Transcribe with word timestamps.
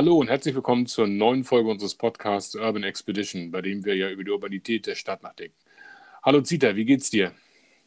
Hallo 0.00 0.16
und 0.16 0.28
herzlich 0.28 0.54
willkommen 0.54 0.86
zur 0.86 1.06
neuen 1.06 1.44
Folge 1.44 1.68
unseres 1.68 1.94
Podcasts 1.94 2.54
Urban 2.54 2.84
Expedition, 2.84 3.50
bei 3.50 3.60
dem 3.60 3.84
wir 3.84 3.94
ja 3.94 4.08
über 4.08 4.24
die 4.24 4.30
Urbanität 4.30 4.86
der 4.86 4.94
Stadt 4.94 5.22
nachdenken. 5.22 5.54
Hallo 6.22 6.40
Zita, 6.40 6.74
wie 6.74 6.86
geht's 6.86 7.10
dir? 7.10 7.32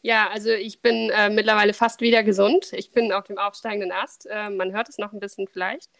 Ja, 0.00 0.30
also 0.30 0.50
ich 0.50 0.80
bin 0.80 1.10
äh, 1.10 1.28
mittlerweile 1.28 1.74
fast 1.74 2.00
wieder 2.02 2.22
gesund. 2.22 2.72
Ich 2.72 2.92
bin 2.92 3.10
auf 3.10 3.24
dem 3.24 3.36
aufsteigenden 3.36 3.90
Ast. 3.90 4.28
Äh, 4.30 4.50
man 4.50 4.72
hört 4.72 4.88
es 4.88 4.98
noch 4.98 5.12
ein 5.12 5.18
bisschen 5.18 5.48
vielleicht, 5.48 5.90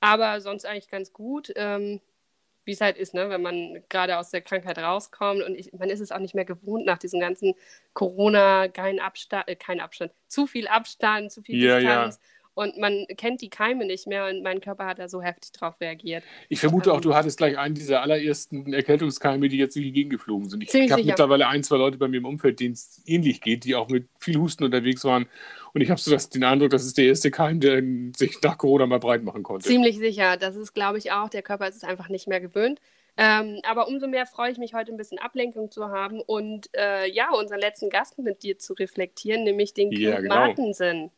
aber 0.00 0.42
sonst 0.42 0.66
eigentlich 0.66 0.88
ganz 0.88 1.14
gut. 1.14 1.50
Ähm, 1.56 2.02
wie 2.66 2.72
es 2.72 2.82
halt 2.82 2.98
ist, 2.98 3.14
ne? 3.14 3.30
wenn 3.30 3.40
man 3.40 3.82
gerade 3.88 4.18
aus 4.18 4.28
der 4.28 4.42
Krankheit 4.42 4.76
rauskommt 4.76 5.42
und 5.42 5.54
ich, 5.54 5.72
man 5.72 5.88
ist 5.88 6.00
es 6.00 6.12
auch 6.12 6.18
nicht 6.18 6.34
mehr 6.34 6.44
gewohnt 6.44 6.84
nach 6.84 6.98
diesem 6.98 7.18
ganzen 7.18 7.54
Corona, 7.94 8.68
kein 8.68 9.00
Abstand, 9.00 9.48
äh, 9.48 9.56
kein 9.56 9.80
Abstand, 9.80 10.12
zu 10.28 10.46
viel 10.46 10.68
Abstand, 10.68 11.32
zu 11.32 11.40
viel 11.40 11.56
Ja, 11.56 11.76
Distanz 11.78 12.16
ja. 12.16 12.41
Und 12.54 12.78
man 12.78 13.06
kennt 13.16 13.40
die 13.40 13.50
Keime 13.50 13.86
nicht 13.86 14.06
mehr 14.06 14.26
und 14.26 14.42
mein 14.42 14.60
Körper 14.60 14.86
hat 14.86 14.98
da 14.98 15.08
so 15.08 15.22
heftig 15.22 15.52
drauf 15.52 15.80
reagiert. 15.80 16.24
Ich 16.48 16.60
vermute 16.60 16.92
auch, 16.92 16.96
Ähm, 16.96 17.02
du 17.02 17.14
hattest 17.14 17.38
gleich 17.38 17.56
einen 17.58 17.74
dieser 17.74 18.02
allerersten 18.02 18.72
Erkältungskeime, 18.72 19.48
die 19.48 19.58
jetzt 19.58 19.74
durch 19.76 19.86
die 19.86 19.92
Gegend 19.92 20.12
geflogen 20.12 20.48
sind. 20.48 20.62
Ich 20.62 20.90
habe 20.92 21.04
mittlerweile 21.04 21.48
ein, 21.48 21.62
zwei 21.62 21.76
Leute 21.76 21.98
bei 21.98 22.08
mir 22.08 22.18
im 22.18 22.26
Umfeld, 22.26 22.60
denen 22.60 22.74
es 22.74 23.02
ähnlich 23.06 23.40
geht, 23.40 23.64
die 23.64 23.74
auch 23.74 23.88
mit 23.88 24.08
viel 24.18 24.36
Husten 24.36 24.64
unterwegs 24.64 25.04
waren. 25.04 25.26
Und 25.74 25.80
ich 25.80 25.90
habe 25.90 26.00
so 26.00 26.10
das, 26.10 26.28
den 26.28 26.44
Eindruck, 26.44 26.70
das 26.70 26.84
ist 26.84 26.98
der 26.98 27.06
erste 27.06 27.30
Keim, 27.30 27.60
der 27.60 27.82
sich 28.16 28.40
nach 28.42 28.58
Corona 28.58 28.86
mal 28.86 28.98
breit 28.98 29.22
machen 29.22 29.42
konnte. 29.42 29.66
Ziemlich 29.66 29.98
sicher. 29.98 30.36
Das 30.36 30.56
ist, 30.56 30.74
glaube 30.74 30.98
ich, 30.98 31.12
auch. 31.12 31.28
Der 31.30 31.42
Körper 31.42 31.68
ist 31.68 31.76
es 31.76 31.84
einfach 31.84 32.08
nicht 32.08 32.28
mehr 32.28 32.40
gewöhnt. 32.40 32.80
Ähm, 33.16 33.60
aber 33.64 33.88
umso 33.88 34.06
mehr 34.08 34.26
freue 34.26 34.52
ich 34.52 34.58
mich, 34.58 34.72
heute 34.74 34.90
ein 34.90 34.96
bisschen 34.96 35.18
Ablenkung 35.18 35.70
zu 35.70 35.88
haben 35.88 36.20
und 36.20 36.70
äh, 36.74 37.06
ja, 37.10 37.30
unseren 37.32 37.60
letzten 37.60 37.90
Gast 37.90 38.18
mit 38.18 38.42
dir 38.42 38.58
zu 38.58 38.72
reflektieren, 38.72 39.44
nämlich 39.44 39.74
den 39.74 39.92
Ja, 39.92 40.12
Knut 40.12 40.22
genau. 40.22 40.34
Martensen. 40.34 41.10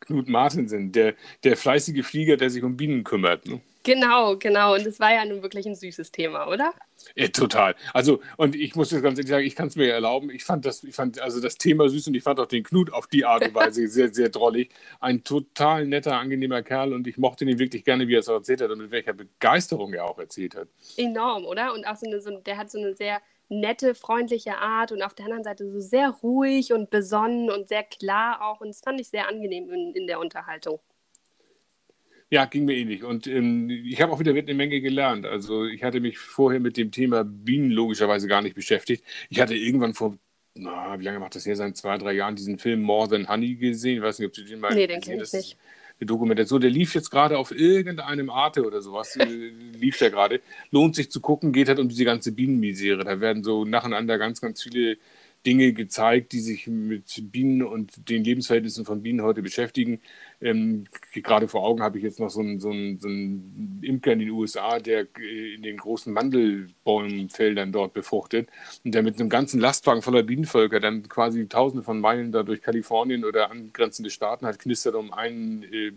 Knut 0.00 0.28
Martensen, 0.28 0.92
der, 0.92 1.14
der 1.44 1.56
fleißige 1.56 2.04
Flieger, 2.04 2.36
der 2.36 2.50
sich 2.50 2.62
um 2.62 2.76
Bienen 2.76 3.04
kümmert. 3.04 3.46
Ne? 3.46 3.60
Genau, 3.86 4.36
genau. 4.36 4.74
Und 4.74 4.84
es 4.84 4.98
war 4.98 5.14
ja 5.14 5.24
nun 5.24 5.42
wirklich 5.42 5.64
ein 5.64 5.76
süßes 5.76 6.10
Thema, 6.10 6.48
oder? 6.48 6.74
Ja, 7.14 7.28
total. 7.28 7.76
Also, 7.92 8.20
und 8.36 8.56
ich 8.56 8.74
muss 8.74 8.90
jetzt 8.90 9.02
ganz 9.02 9.16
ehrlich 9.16 9.30
sagen, 9.30 9.46
ich 9.46 9.54
kann 9.54 9.68
es 9.68 9.76
mir 9.76 9.92
erlauben. 9.92 10.28
Ich 10.30 10.42
fand 10.42 10.66
das, 10.66 10.82
ich 10.82 10.94
fand 10.94 11.20
also 11.20 11.40
das 11.40 11.56
Thema 11.56 11.88
süß 11.88 12.08
und 12.08 12.14
ich 12.14 12.24
fand 12.24 12.40
auch 12.40 12.46
den 12.46 12.64
Knut 12.64 12.92
auf 12.92 13.06
die 13.06 13.24
Art 13.24 13.46
und 13.46 13.54
Weise 13.54 13.86
sehr, 13.88 14.12
sehr 14.12 14.28
drollig. 14.28 14.70
Ein 14.98 15.22
total 15.22 15.86
netter, 15.86 16.18
angenehmer 16.18 16.64
Kerl 16.64 16.92
und 16.92 17.06
ich 17.06 17.16
mochte 17.16 17.44
ihn 17.44 17.60
wirklich 17.60 17.84
gerne, 17.84 18.08
wie 18.08 18.16
er 18.16 18.20
es 18.20 18.28
auch 18.28 18.34
erzählt 18.34 18.60
hat 18.60 18.70
und 18.72 18.78
mit 18.78 18.90
welcher 18.90 19.12
Begeisterung 19.12 19.92
er 19.94 20.04
auch 20.04 20.18
erzählt 20.18 20.56
hat. 20.56 20.66
Enorm, 20.96 21.44
oder? 21.44 21.72
Und 21.72 21.86
auch 21.86 21.96
so 21.96 22.06
eine, 22.06 22.20
so, 22.20 22.40
der 22.40 22.56
hat 22.56 22.72
so 22.72 22.78
eine 22.78 22.96
sehr 22.96 23.20
nette, 23.48 23.94
freundliche 23.94 24.58
Art 24.58 24.92
und 24.92 25.02
auf 25.02 25.14
der 25.14 25.26
anderen 25.26 25.44
Seite 25.44 25.70
so 25.70 25.80
sehr 25.80 26.10
ruhig 26.10 26.72
und 26.72 26.90
besonnen 26.90 27.50
und 27.50 27.68
sehr 27.68 27.84
klar 27.84 28.42
auch. 28.42 28.60
Und 28.60 28.68
das 28.68 28.80
fand 28.80 29.00
ich 29.00 29.08
sehr 29.08 29.28
angenehm 29.28 29.70
in, 29.70 29.94
in 29.94 30.06
der 30.06 30.20
Unterhaltung. 30.20 30.80
Ja, 32.30 32.44
ging 32.46 32.64
mir 32.64 32.74
ähnlich. 32.76 33.04
Und 33.04 33.26
ähm, 33.28 33.70
ich 33.70 34.00
habe 34.02 34.12
auch 34.12 34.18
wieder 34.18 34.32
eine 34.32 34.54
Menge 34.54 34.80
gelernt. 34.80 35.26
Also 35.26 35.64
ich 35.66 35.84
hatte 35.84 36.00
mich 36.00 36.18
vorher 36.18 36.58
mit 36.60 36.76
dem 36.76 36.90
Thema 36.90 37.24
Bienen 37.24 37.70
logischerweise 37.70 38.26
gar 38.26 38.42
nicht 38.42 38.56
beschäftigt. 38.56 39.04
Ich 39.30 39.40
hatte 39.40 39.54
irgendwann 39.54 39.94
vor, 39.94 40.16
na, 40.54 40.98
wie 40.98 41.04
lange 41.04 41.20
macht 41.20 41.36
das 41.36 41.46
her 41.46 41.54
sein? 41.56 41.74
Zwei, 41.76 41.98
drei 41.98 42.12
Jahren 42.14 42.34
diesen 42.34 42.58
Film 42.58 42.82
More 42.82 43.08
Than 43.08 43.28
Honey 43.28 43.54
gesehen. 43.54 43.98
Ich 43.98 44.02
weiß 44.02 44.18
nicht, 44.18 44.26
ob 44.28 44.34
du 44.34 44.44
den 44.44 44.58
mal 44.60 44.74
Nee, 44.74 44.86
den 44.88 45.00
gesehen 45.00 45.00
kenn 45.00 45.20
ich 45.22 45.22
hast. 45.22 45.34
nicht. 45.34 45.56
Eine 45.98 46.06
Dokumentation, 46.06 46.60
der 46.60 46.70
lief 46.70 46.94
jetzt 46.94 47.10
gerade 47.10 47.38
auf 47.38 47.52
irgendeinem 47.52 48.28
Arte 48.28 48.66
oder 48.66 48.82
sowas, 48.82 49.16
äh, 49.16 49.24
lief 49.24 49.96
der 49.98 50.10
gerade. 50.10 50.40
Lohnt 50.70 50.94
sich 50.94 51.10
zu 51.10 51.20
gucken, 51.20 51.52
geht 51.52 51.68
halt 51.68 51.78
um 51.78 51.88
diese 51.88 52.04
ganze 52.04 52.32
Bienenmisere. 52.32 53.02
Da 53.04 53.20
werden 53.20 53.42
so 53.42 53.64
nacheinander 53.64 54.18
ganz, 54.18 54.40
ganz 54.40 54.62
viele 54.62 54.98
Dinge 55.46 55.72
gezeigt, 55.72 56.32
die 56.32 56.40
sich 56.40 56.66
mit 56.66 57.30
Bienen 57.30 57.62
und 57.62 58.10
den 58.10 58.24
Lebensverhältnissen 58.24 58.84
von 58.84 59.02
Bienen 59.02 59.22
heute 59.22 59.42
beschäftigen. 59.42 60.00
Ähm, 60.40 60.86
gerade 61.12 61.46
vor 61.46 61.62
Augen 61.62 61.82
habe 61.82 61.98
ich 61.98 62.04
jetzt 62.04 62.18
noch 62.18 62.30
so 62.30 62.40
einen, 62.40 62.58
so, 62.58 62.70
einen, 62.70 62.98
so 62.98 63.06
einen 63.06 63.80
Imker 63.82 64.12
in 64.12 64.18
den 64.18 64.30
USA, 64.30 64.80
der 64.80 65.06
äh, 65.18 65.54
in 65.54 65.62
den 65.62 65.76
großen 65.76 66.12
Mandelbaumfeldern 66.12 67.70
dort 67.70 67.94
befruchtet 67.94 68.48
und 68.84 68.92
der 68.92 69.04
mit 69.04 69.20
einem 69.20 69.28
ganzen 69.28 69.60
Lastwagen 69.60 70.02
voller 70.02 70.24
Bienenvölker 70.24 70.80
dann 70.80 71.08
quasi 71.08 71.46
tausende 71.46 71.84
von 71.84 72.00
Meilen 72.00 72.32
da 72.32 72.42
durch 72.42 72.60
Kalifornien 72.60 73.24
oder 73.24 73.50
angrenzende 73.50 74.10
Staaten 74.10 74.46
hat 74.46 74.58
knistert, 74.58 74.96
um 74.96 75.12
einen 75.12 75.62
äh, 75.62 75.92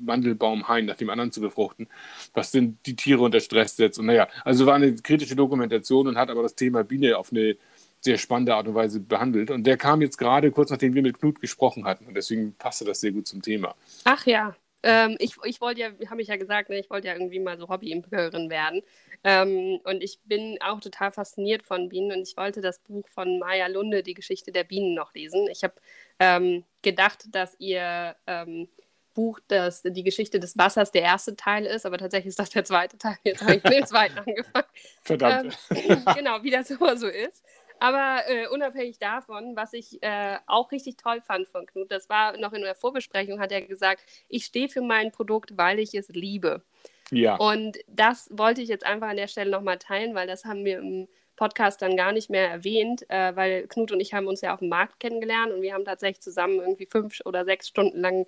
Mandelbaumhain 0.00 0.84
nach 0.84 0.96
dem 0.96 1.08
anderen 1.08 1.32
zu 1.32 1.40
befruchten, 1.40 1.88
was 2.34 2.50
denn 2.50 2.78
die 2.84 2.96
Tiere 2.96 3.22
unter 3.22 3.40
Stress 3.40 3.76
setzt. 3.76 3.98
Und 3.98 4.06
naja, 4.06 4.28
also 4.44 4.66
war 4.66 4.74
eine 4.74 4.94
kritische 4.94 5.36
Dokumentation 5.36 6.08
und 6.08 6.16
hat 6.16 6.30
aber 6.30 6.42
das 6.42 6.54
Thema 6.54 6.84
Biene 6.84 7.16
auf 7.16 7.32
eine 7.32 7.56
sehr 8.00 8.18
spannende 8.18 8.54
Art 8.54 8.66
und 8.66 8.74
Weise 8.74 9.00
behandelt. 9.00 9.50
Und 9.50 9.64
der 9.64 9.76
kam 9.76 10.00
jetzt 10.00 10.16
gerade 10.16 10.50
kurz 10.50 10.70
nachdem 10.70 10.94
wir 10.94 11.02
mit 11.02 11.18
Knut 11.18 11.40
gesprochen 11.40 11.84
hatten. 11.84 12.06
Und 12.06 12.14
deswegen 12.14 12.54
passte 12.54 12.84
das 12.84 13.00
sehr 13.00 13.12
gut 13.12 13.26
zum 13.26 13.42
Thema. 13.42 13.74
Ach 14.04 14.24
ja, 14.26 14.56
ähm, 14.82 15.16
ich, 15.18 15.36
ich 15.44 15.60
wollte 15.60 15.80
ja, 15.80 15.90
habe 16.08 16.22
ich 16.22 16.28
ja 16.28 16.36
gesagt, 16.36 16.70
ne, 16.70 16.78
ich 16.78 16.90
wollte 16.90 17.08
ja 17.08 17.14
irgendwie 17.14 17.40
mal 17.40 17.58
so 17.58 17.68
Hobby-Imkerin 17.68 18.48
werden. 18.48 18.82
Ähm, 19.22 19.80
und 19.84 20.02
ich 20.02 20.20
bin 20.24 20.56
auch 20.62 20.80
total 20.80 21.12
fasziniert 21.12 21.62
von 21.62 21.90
Bienen 21.90 22.12
und 22.12 22.22
ich 22.22 22.36
wollte 22.36 22.62
das 22.62 22.78
Buch 22.78 23.06
von 23.08 23.38
Maya 23.38 23.66
Lunde, 23.66 24.02
die 24.02 24.14
Geschichte 24.14 24.50
der 24.50 24.64
Bienen, 24.64 24.94
noch 24.94 25.12
lesen. 25.14 25.46
Ich 25.50 25.62
habe 25.62 25.74
ähm, 26.18 26.64
gedacht, 26.80 27.26
dass 27.30 27.54
ihr 27.58 28.16
ähm, 28.26 28.68
Buch, 29.12 29.40
das 29.48 29.82
die 29.82 30.04
Geschichte 30.04 30.40
des 30.40 30.56
Wassers 30.56 30.92
der 30.92 31.02
erste 31.02 31.36
Teil 31.36 31.66
ist, 31.66 31.84
aber 31.84 31.98
tatsächlich 31.98 32.30
ist 32.30 32.38
das 32.38 32.50
der 32.50 32.64
zweite 32.64 32.96
Teil. 32.96 33.16
Jetzt 33.24 33.42
habe 33.42 33.56
ich 33.56 33.64
mit 33.64 33.72
dem 33.72 33.86
zweiten 33.86 34.18
angefangen. 34.26 34.66
Verdammt. 35.02 35.58
Ähm, 35.70 36.02
genau, 36.16 36.42
wie 36.42 36.50
das 36.50 36.70
immer 36.70 36.96
so 36.96 37.08
ist. 37.08 37.44
Aber 37.80 38.22
äh, 38.28 38.46
unabhängig 38.48 38.98
davon, 38.98 39.56
was 39.56 39.72
ich 39.72 40.02
äh, 40.02 40.36
auch 40.46 40.70
richtig 40.70 40.96
toll 40.98 41.20
fand 41.22 41.48
von 41.48 41.66
Knut, 41.66 41.90
das 41.90 42.08
war 42.08 42.36
noch 42.36 42.52
in 42.52 42.62
der 42.62 42.74
Vorbesprechung, 42.74 43.40
hat 43.40 43.52
er 43.52 43.62
gesagt, 43.62 44.02
ich 44.28 44.44
stehe 44.44 44.68
für 44.68 44.82
mein 44.82 45.10
Produkt, 45.10 45.56
weil 45.56 45.78
ich 45.78 45.94
es 45.94 46.08
liebe. 46.08 46.62
ja. 47.10 47.36
Und 47.36 47.78
das 47.88 48.28
wollte 48.32 48.60
ich 48.60 48.68
jetzt 48.68 48.84
einfach 48.84 49.08
an 49.08 49.16
der 49.16 49.28
Stelle 49.28 49.50
nochmal 49.50 49.78
teilen, 49.78 50.14
weil 50.14 50.26
das 50.26 50.44
haben 50.44 50.64
wir 50.64 50.78
im 50.78 51.08
Podcast 51.36 51.80
dann 51.80 51.96
gar 51.96 52.12
nicht 52.12 52.28
mehr 52.28 52.50
erwähnt, 52.50 53.08
äh, 53.08 53.34
weil 53.34 53.66
Knut 53.66 53.92
und 53.92 54.00
ich 54.00 54.12
haben 54.12 54.26
uns 54.26 54.42
ja 54.42 54.52
auf 54.52 54.58
dem 54.58 54.68
Markt 54.68 55.00
kennengelernt 55.00 55.52
und 55.52 55.62
wir 55.62 55.72
haben 55.72 55.86
tatsächlich 55.86 56.20
zusammen 56.20 56.60
irgendwie 56.60 56.84
fünf 56.84 57.18
oder 57.24 57.46
sechs 57.46 57.66
Stunden 57.66 57.98
lang 57.98 58.26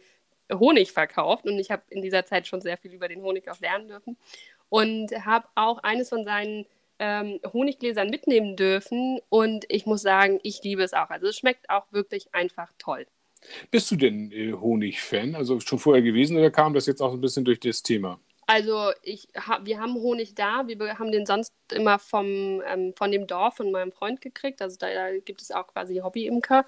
Honig 0.51 0.93
verkauft 0.93 1.45
und 1.45 1.59
ich 1.59 1.71
habe 1.71 1.83
in 1.91 2.01
dieser 2.01 2.25
Zeit 2.25 2.47
schon 2.47 2.63
sehr 2.63 2.79
viel 2.79 2.93
über 2.93 3.09
den 3.09 3.23
Honig 3.23 3.51
auch 3.51 3.61
lernen 3.61 3.89
dürfen 3.89 4.17
und 4.71 5.13
habe 5.27 5.47
auch 5.55 5.79
eines 5.83 6.09
von 6.09 6.25
seinen 6.25 6.65
ähm, 7.03 7.41
Honiggläsern 7.53 8.09
mitnehmen 8.11 8.55
dürfen 8.55 9.21
und 9.29 9.65
ich 9.69 9.87
muss 9.87 10.03
sagen, 10.03 10.39
ich 10.45 10.63
liebe 10.63 10.85
es 10.85 10.93
auch. 10.93 11.11
Also 11.11 11.27
es 11.27 11.37
schmeckt 11.37 11.69
auch 11.69 11.87
wirklich 11.91 12.33
einfach 12.33 12.71
toll. 12.79 13.07
Bist 13.73 13.91
du 13.91 13.97
denn 13.97 14.31
äh, 14.31 14.53
Honig-Fan? 14.53 15.35
Also 15.35 15.59
schon 15.59 15.81
vorher 15.81 16.03
gewesen 16.03 16.37
oder 16.37 16.53
kam 16.53 16.75
das 16.75 16.87
jetzt 16.87 17.03
auch 17.03 17.13
ein 17.13 17.21
bisschen 17.21 17.45
durch 17.45 17.59
das 17.59 17.83
Thema? 17.83 18.21
Also 18.47 18.93
ich 19.03 19.27
ha 19.37 19.61
wir 19.65 19.81
haben 19.81 19.95
Honig 19.95 20.37
da, 20.37 20.69
wir 20.69 20.79
be- 20.79 20.97
haben 20.97 21.11
den 21.11 21.27
sonst 21.27 21.53
immer 21.73 21.99
vom, 21.99 22.63
ähm, 22.69 22.95
von 22.97 23.11
dem 23.11 23.27
Dorf 23.27 23.57
von 23.57 23.73
meinem 23.73 23.91
Freund 23.91 24.21
gekriegt. 24.21 24.63
Also 24.63 24.77
da, 24.79 24.87
da 24.95 25.19
gibt 25.19 25.43
es 25.43 25.51
auch 25.51 25.67
quasi 25.67 25.97
Hobbyimker. 25.97 26.65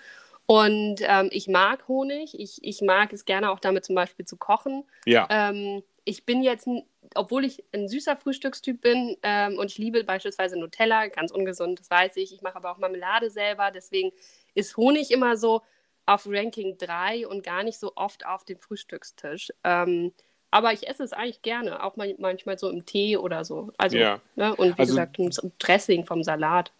Und 0.46 0.96
ähm, 1.02 1.28
ich 1.30 1.46
mag 1.46 1.86
Honig. 1.86 2.38
Ich, 2.38 2.58
ich 2.62 2.82
mag 2.82 3.12
es 3.12 3.24
gerne 3.24 3.50
auch 3.50 3.60
damit 3.60 3.84
zum 3.84 3.94
Beispiel 3.94 4.24
zu 4.24 4.36
kochen. 4.36 4.82
Ja. 5.06 5.28
Ähm, 5.30 5.84
ich 6.04 6.24
bin 6.26 6.42
jetzt, 6.42 6.68
obwohl 7.14 7.44
ich 7.44 7.64
ein 7.72 7.88
süßer 7.88 8.16
Frühstückstyp 8.16 8.80
bin 8.80 9.16
ähm, 9.22 9.58
und 9.58 9.70
ich 9.70 9.78
liebe 9.78 10.04
beispielsweise 10.04 10.58
Nutella, 10.58 11.06
ganz 11.08 11.30
ungesund, 11.30 11.80
das 11.80 11.90
weiß 11.90 12.16
ich. 12.16 12.32
Ich 12.34 12.42
mache 12.42 12.56
aber 12.56 12.70
auch 12.72 12.78
Marmelade 12.78 13.30
selber. 13.30 13.70
Deswegen 13.70 14.12
ist 14.54 14.76
Honig 14.76 15.10
immer 15.10 15.36
so 15.36 15.62
auf 16.06 16.26
Ranking 16.28 16.76
3 16.76 17.26
und 17.26 17.42
gar 17.42 17.62
nicht 17.62 17.78
so 17.78 17.92
oft 17.96 18.26
auf 18.26 18.44
dem 18.44 18.58
Frühstückstisch. 18.58 19.50
Ähm, 19.64 20.12
aber 20.50 20.72
ich 20.72 20.86
esse 20.86 21.02
es 21.02 21.12
eigentlich 21.12 21.42
gerne, 21.42 21.82
auch 21.82 21.96
mal, 21.96 22.14
manchmal 22.18 22.58
so 22.58 22.68
im 22.68 22.84
Tee 22.86 23.16
oder 23.16 23.44
so. 23.44 23.72
Also, 23.78 23.96
Ja. 23.96 24.20
ne? 24.36 24.54
Und 24.54 24.76
wie 24.76 24.80
Also- 24.82 24.92
gesagt, 24.92 25.18
ein 25.18 25.30
Dressing 25.58 26.04
vom 26.04 26.22
Salat. 26.22 26.72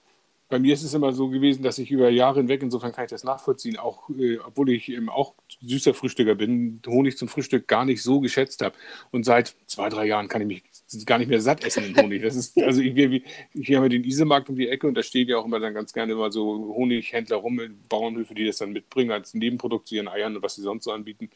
Bei 0.48 0.58
mir 0.58 0.74
ist 0.74 0.82
es 0.82 0.94
immer 0.94 1.12
so 1.12 1.28
gewesen, 1.28 1.62
dass 1.62 1.78
ich 1.78 1.90
über 1.90 2.10
Jahre 2.10 2.40
hinweg, 2.40 2.62
insofern 2.62 2.92
kann 2.92 3.04
ich 3.04 3.10
das 3.10 3.24
nachvollziehen, 3.24 3.78
auch 3.78 4.10
äh, 4.10 4.38
obwohl 4.38 4.70
ich 4.70 4.88
ähm, 4.90 5.08
auch 5.08 5.34
süßer 5.60 5.94
Frühstücker 5.94 6.34
bin, 6.34 6.80
Honig 6.86 7.16
zum 7.16 7.28
Frühstück 7.28 7.66
gar 7.66 7.84
nicht 7.84 8.02
so 8.02 8.20
geschätzt 8.20 8.62
habe. 8.62 8.76
Und 9.10 9.24
seit 9.24 9.56
zwei, 9.66 9.88
drei 9.88 10.06
Jahren 10.06 10.28
kann 10.28 10.42
ich 10.42 10.46
mich 10.46 10.62
gar 11.06 11.18
nicht 11.18 11.28
mehr 11.28 11.40
satt 11.40 11.64
essen 11.64 11.84
in 11.84 11.96
Honig. 11.96 12.22
Das 12.22 12.36
ist, 12.36 12.56
also 12.62 12.80
ich, 12.80 12.94
wir, 12.94 13.22
hier 13.52 13.76
haben 13.76 13.84
wir 13.84 13.88
den 13.88 14.04
Isemarkt 14.04 14.48
um 14.48 14.56
die 14.56 14.68
Ecke 14.68 14.86
und 14.86 14.94
da 14.94 15.02
stehen 15.02 15.28
ja 15.28 15.38
auch 15.38 15.44
immer 15.46 15.60
dann 15.60 15.74
ganz 15.74 15.92
gerne 15.92 16.12
immer 16.12 16.30
so 16.30 16.74
Honighändler 16.74 17.36
rum, 17.36 17.60
Bauernhöfe, 17.88 18.34
die 18.34 18.46
das 18.46 18.58
dann 18.58 18.72
mitbringen 18.72 19.10
als 19.10 19.34
Nebenprodukt 19.34 19.88
zu 19.88 19.94
ihren 19.94 20.08
Eiern 20.08 20.36
und 20.36 20.42
was 20.42 20.56
sie 20.56 20.62
sonst 20.62 20.84
so 20.84 20.92
anbieten. 20.92 21.30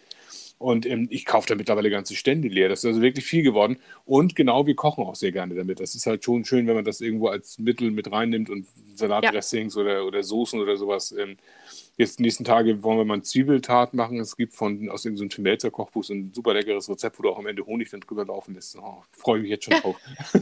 Und 0.58 0.86
ähm, 0.86 1.06
ich 1.10 1.24
kaufe 1.24 1.46
da 1.46 1.54
mittlerweile 1.54 1.88
ganze 1.88 2.16
Stände 2.16 2.48
leer. 2.48 2.68
Das 2.68 2.80
ist 2.80 2.86
also 2.86 3.00
wirklich 3.00 3.24
viel 3.24 3.42
geworden. 3.42 3.78
Und 4.04 4.34
genau, 4.34 4.66
wir 4.66 4.74
kochen 4.74 5.04
auch 5.04 5.14
sehr 5.14 5.30
gerne 5.30 5.54
damit. 5.54 5.78
Das 5.78 5.94
ist 5.94 6.06
halt 6.06 6.24
schon 6.24 6.44
schön, 6.44 6.66
wenn 6.66 6.74
man 6.74 6.84
das 6.84 7.00
irgendwo 7.00 7.28
als 7.28 7.58
Mittel 7.58 7.92
mit 7.92 8.10
reinnimmt 8.10 8.50
und 8.50 8.66
Salatdressings 8.94 9.76
oder, 9.76 10.04
oder 10.04 10.22
Soßen 10.24 10.60
oder 10.60 10.76
sowas. 10.76 11.12
Ähm, 11.12 11.36
jetzt 11.96 12.18
die 12.18 12.24
nächsten 12.24 12.42
Tage 12.42 12.82
wollen 12.82 12.98
wir 12.98 13.04
mal 13.04 13.14
einen 13.14 13.22
Zwiebeltart 13.22 13.94
machen. 13.94 14.18
Es 14.18 14.36
gibt 14.36 14.52
von 14.52 14.88
aus 14.88 15.04
irgendeinem 15.04 15.30
Tim 15.30 15.44
Melzer 15.44 15.70
Kochbuch 15.70 16.02
so 16.02 16.12
ein 16.12 16.32
super 16.34 16.54
leckeres 16.54 16.88
Rezept, 16.88 17.18
wo 17.20 17.22
du 17.22 17.30
auch 17.30 17.38
am 17.38 17.46
Ende 17.46 17.64
Honig 17.64 17.90
dann 17.90 18.00
drüber 18.00 18.24
laufen 18.24 18.54
lässt. 18.54 18.76
Oh, 18.76 19.04
Freue 19.12 19.40
mich 19.40 19.50
jetzt 19.50 19.64
schon 19.64 19.80
drauf. 19.80 19.96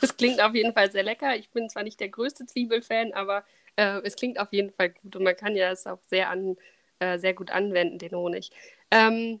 Das 0.00 0.16
klingt 0.16 0.42
auf 0.42 0.54
jeden 0.54 0.72
Fall 0.72 0.90
sehr 0.90 1.02
lecker. 1.02 1.36
Ich 1.36 1.50
bin 1.50 1.68
zwar 1.68 1.82
nicht 1.82 2.00
der 2.00 2.08
größte 2.08 2.46
Zwiebelfan, 2.46 3.12
aber 3.12 3.44
äh, 3.76 4.00
es 4.04 4.16
klingt 4.16 4.38
auf 4.38 4.52
jeden 4.52 4.70
Fall 4.70 4.90
gut 4.90 5.16
und 5.16 5.24
man 5.24 5.36
kann 5.36 5.56
ja 5.56 5.70
es 5.70 5.86
auch 5.86 5.98
sehr, 6.06 6.28
an, 6.30 6.56
äh, 7.02 7.18
sehr 7.18 7.34
gut 7.34 7.50
anwenden, 7.50 7.98
den 7.98 8.14
Honig. 8.14 8.50
Ähm, 8.90 9.40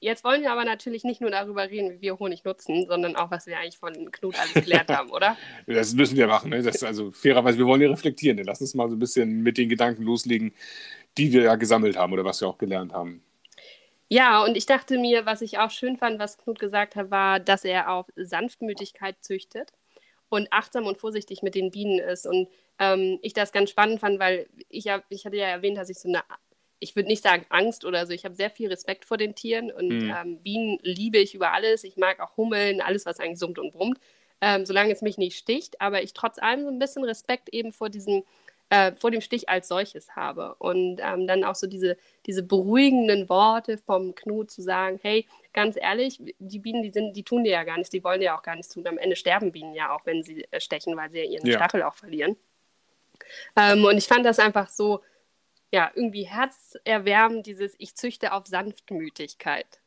jetzt 0.00 0.24
wollen 0.24 0.42
wir 0.42 0.50
aber 0.50 0.64
natürlich 0.64 1.04
nicht 1.04 1.20
nur 1.20 1.30
darüber 1.30 1.68
reden, 1.68 1.92
wie 1.92 2.00
wir 2.00 2.18
Honig 2.18 2.44
nutzen, 2.44 2.86
sondern 2.86 3.16
auch, 3.16 3.30
was 3.30 3.46
wir 3.46 3.58
eigentlich 3.58 3.78
von 3.78 4.10
Knut 4.10 4.38
alles 4.38 4.54
gelernt 4.54 4.88
haben, 4.88 5.10
oder? 5.10 5.36
Das 5.66 5.92
müssen 5.94 6.16
wir 6.16 6.26
machen. 6.26 6.50
Ne? 6.50 6.62
Das, 6.62 6.82
also 6.82 7.10
fairerweise, 7.12 7.58
wir 7.58 7.66
wollen 7.66 7.82
ja 7.82 7.88
reflektieren. 7.88 8.36
Ne? 8.36 8.44
Lass 8.44 8.60
uns 8.60 8.74
mal 8.74 8.88
so 8.88 8.96
ein 8.96 8.98
bisschen 8.98 9.42
mit 9.42 9.58
den 9.58 9.68
Gedanken 9.68 10.02
loslegen, 10.02 10.52
die 11.18 11.32
wir 11.32 11.42
ja 11.42 11.56
gesammelt 11.56 11.96
haben 11.96 12.12
oder 12.12 12.24
was 12.24 12.40
wir 12.40 12.48
auch 12.48 12.58
gelernt 12.58 12.92
haben. 12.92 13.22
Ja, 14.08 14.44
und 14.44 14.56
ich 14.56 14.66
dachte 14.66 14.98
mir, 14.98 15.24
was 15.24 15.40
ich 15.40 15.58
auch 15.58 15.70
schön 15.70 15.96
fand, 15.96 16.18
was 16.18 16.36
Knut 16.36 16.58
gesagt 16.58 16.96
hat, 16.96 17.10
war, 17.10 17.40
dass 17.40 17.64
er 17.64 17.90
auf 17.90 18.06
Sanftmütigkeit 18.16 19.16
züchtet 19.22 19.72
und 20.28 20.48
achtsam 20.50 20.86
und 20.86 20.98
vorsichtig 20.98 21.42
mit 21.42 21.54
den 21.54 21.70
Bienen 21.70 21.98
ist. 21.98 22.26
Und 22.26 22.48
ähm, 22.78 23.18
ich 23.22 23.32
das 23.32 23.52
ganz 23.52 23.70
spannend 23.70 24.00
fand, 24.00 24.18
weil 24.18 24.48
ich, 24.68 24.84
ja, 24.84 25.02
ich 25.08 25.24
hatte 25.24 25.36
ja 25.36 25.46
erwähnt, 25.46 25.78
dass 25.78 25.88
ich 25.88 25.98
so 25.98 26.08
eine, 26.08 26.22
ich 26.82 26.96
würde 26.96 27.08
nicht 27.08 27.22
sagen 27.22 27.46
Angst 27.48 27.84
oder 27.84 28.06
so, 28.06 28.12
ich 28.12 28.24
habe 28.24 28.34
sehr 28.34 28.50
viel 28.50 28.68
Respekt 28.68 29.04
vor 29.04 29.16
den 29.16 29.34
Tieren 29.34 29.70
und 29.70 29.88
mhm. 29.88 30.14
ähm, 30.20 30.38
Bienen 30.42 30.78
liebe 30.82 31.18
ich 31.18 31.34
über 31.34 31.52
alles. 31.52 31.84
Ich 31.84 31.96
mag 31.96 32.20
auch 32.20 32.36
Hummeln, 32.36 32.80
alles, 32.80 33.06
was 33.06 33.20
eigentlich 33.20 33.38
summt 33.38 33.58
und 33.58 33.72
brummt, 33.72 33.98
ähm, 34.40 34.66
solange 34.66 34.92
es 34.92 35.00
mich 35.00 35.16
nicht 35.16 35.38
sticht. 35.38 35.80
Aber 35.80 36.02
ich 36.02 36.12
trotz 36.12 36.38
allem 36.38 36.64
so 36.64 36.68
ein 36.68 36.80
bisschen 36.80 37.04
Respekt 37.04 37.48
eben 37.50 37.72
vor 37.72 37.88
diesem 37.88 38.24
äh, 38.72 38.92
vor 38.96 39.10
dem 39.10 39.20
Stich 39.20 39.48
als 39.48 39.68
solches 39.68 40.16
habe. 40.16 40.56
Und 40.58 40.98
ähm, 41.02 41.26
dann 41.26 41.44
auch 41.44 41.54
so 41.54 41.66
diese, 41.66 41.98
diese 42.24 42.42
beruhigenden 42.42 43.28
Worte 43.28 43.76
vom 43.76 44.14
Knut 44.14 44.50
zu 44.50 44.62
sagen, 44.62 44.98
hey, 45.02 45.26
ganz 45.52 45.76
ehrlich, 45.76 46.18
die 46.38 46.58
Bienen, 46.58 46.82
die, 46.82 46.90
sind, 46.90 47.12
die 47.14 47.22
tun 47.22 47.44
dir 47.44 47.52
ja 47.52 47.64
gar 47.64 47.76
nichts, 47.76 47.90
die 47.90 48.02
wollen 48.02 48.20
dir 48.20 48.34
auch 48.34 48.42
gar 48.42 48.56
nichts 48.56 48.72
tun. 48.72 48.86
Am 48.86 48.96
Ende 48.96 49.14
sterben 49.14 49.52
Bienen 49.52 49.74
ja 49.74 49.94
auch, 49.94 50.06
wenn 50.06 50.22
sie 50.22 50.46
äh, 50.50 50.58
stechen, 50.58 50.96
weil 50.96 51.10
sie 51.10 51.18
ja 51.18 51.24
ihren 51.24 51.46
ja. 51.46 51.58
Stachel 51.58 51.82
auch 51.82 51.94
verlieren. 51.94 52.36
Ähm, 53.56 53.84
und 53.84 53.98
ich 53.98 54.06
fand 54.06 54.24
das 54.24 54.38
einfach 54.38 54.70
so, 54.70 55.02
ja, 55.72 55.90
irgendwie 55.94 56.24
herzerwärmend, 56.24 57.46
dieses 57.46 57.74
Ich 57.78 57.96
züchte 57.96 58.32
auf 58.32 58.46
Sanftmütigkeit. 58.46 59.80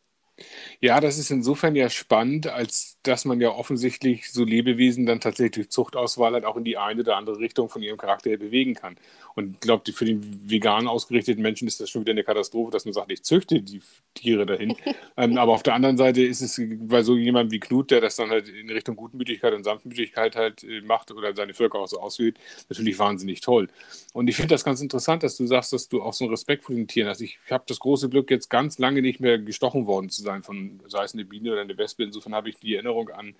Ja, 0.81 0.99
das 0.99 1.17
ist 1.17 1.31
insofern 1.31 1.75
ja 1.75 1.89
spannend, 1.89 2.47
als 2.47 2.94
dass 3.07 3.25
man 3.25 3.39
ja 3.39 3.49
offensichtlich 3.49 4.31
so 4.31 4.43
Lebewesen 4.43 5.05
dann 5.05 5.19
tatsächlich 5.19 5.51
durch 5.51 5.69
Zuchtauswahl 5.69 6.33
halt 6.33 6.45
auch 6.45 6.57
in 6.57 6.63
die 6.63 6.77
eine 6.77 7.01
oder 7.01 7.17
andere 7.17 7.39
Richtung 7.39 7.69
von 7.69 7.81
ihrem 7.81 7.97
Charakter 7.97 8.29
her 8.29 8.37
bewegen 8.37 8.73
kann. 8.73 8.95
Und 9.35 9.55
ich 9.55 9.59
glaube, 9.59 9.91
für 9.91 10.05
den 10.05 10.49
vegan 10.49 10.87
ausgerichteten 10.87 11.41
Menschen 11.41 11.67
ist 11.67 11.79
das 11.79 11.89
schon 11.89 12.01
wieder 12.01 12.11
eine 12.11 12.23
Katastrophe, 12.23 12.71
dass 12.71 12.85
man 12.85 12.93
sagt, 12.93 13.11
ich 13.11 13.23
züchte 13.23 13.61
die 13.61 13.81
Tiere 14.13 14.45
dahin. 14.45 14.75
ähm, 15.17 15.37
aber 15.37 15.53
auf 15.53 15.63
der 15.63 15.73
anderen 15.73 15.97
Seite 15.97 16.23
ist 16.23 16.41
es 16.41 16.59
bei 16.79 17.03
so 17.03 17.15
jemandem 17.15 17.51
wie 17.51 17.59
Knut, 17.59 17.91
der 17.91 18.01
das 18.01 18.15
dann 18.15 18.29
halt 18.29 18.47
in 18.49 18.69
Richtung 18.69 18.95
Gutmütigkeit 18.95 19.53
und 19.53 19.63
Sanftmütigkeit 19.63 20.35
halt 20.35 20.63
äh, 20.63 20.81
macht 20.81 21.11
oder 21.11 21.35
seine 21.35 21.53
Völker 21.53 21.79
auch 21.79 21.87
so 21.87 21.99
auswählt, 21.99 22.37
natürlich 22.69 22.97
wahnsinnig 22.97 23.41
toll. 23.41 23.67
Und 24.13 24.27
ich 24.29 24.35
finde 24.35 24.49
das 24.49 24.63
ganz 24.63 24.81
interessant, 24.81 25.23
dass 25.23 25.37
du 25.37 25.45
sagst, 25.45 25.73
dass 25.73 25.89
du 25.89 26.01
auch 26.01 26.13
so 26.13 26.23
einen 26.23 26.31
Respekt 26.31 26.63
vor 26.63 26.73
den 26.73 26.87
Tieren 26.87 27.09
hast. 27.09 27.21
Ich 27.21 27.37
habe 27.51 27.65
das 27.67 27.79
große 27.79 28.09
Glück, 28.09 28.31
jetzt 28.31 28.49
ganz 28.49 28.79
lange 28.79 29.01
nicht 29.01 29.19
mehr 29.19 29.37
gestochen 29.37 29.85
worden 29.85 30.09
zu 30.09 30.21
sein, 30.21 30.41
von 30.41 30.79
sei 30.87 31.03
es 31.03 31.13
eine 31.13 31.25
Biene 31.25 31.51
oder 31.51 31.61
eine 31.61 31.77
Wespe. 31.77 32.03
Insofern 32.03 32.33
habe 32.33 32.49
ich 32.49 32.57
die 32.57 32.75
Erinnerung 32.75 32.94
an 33.13 33.35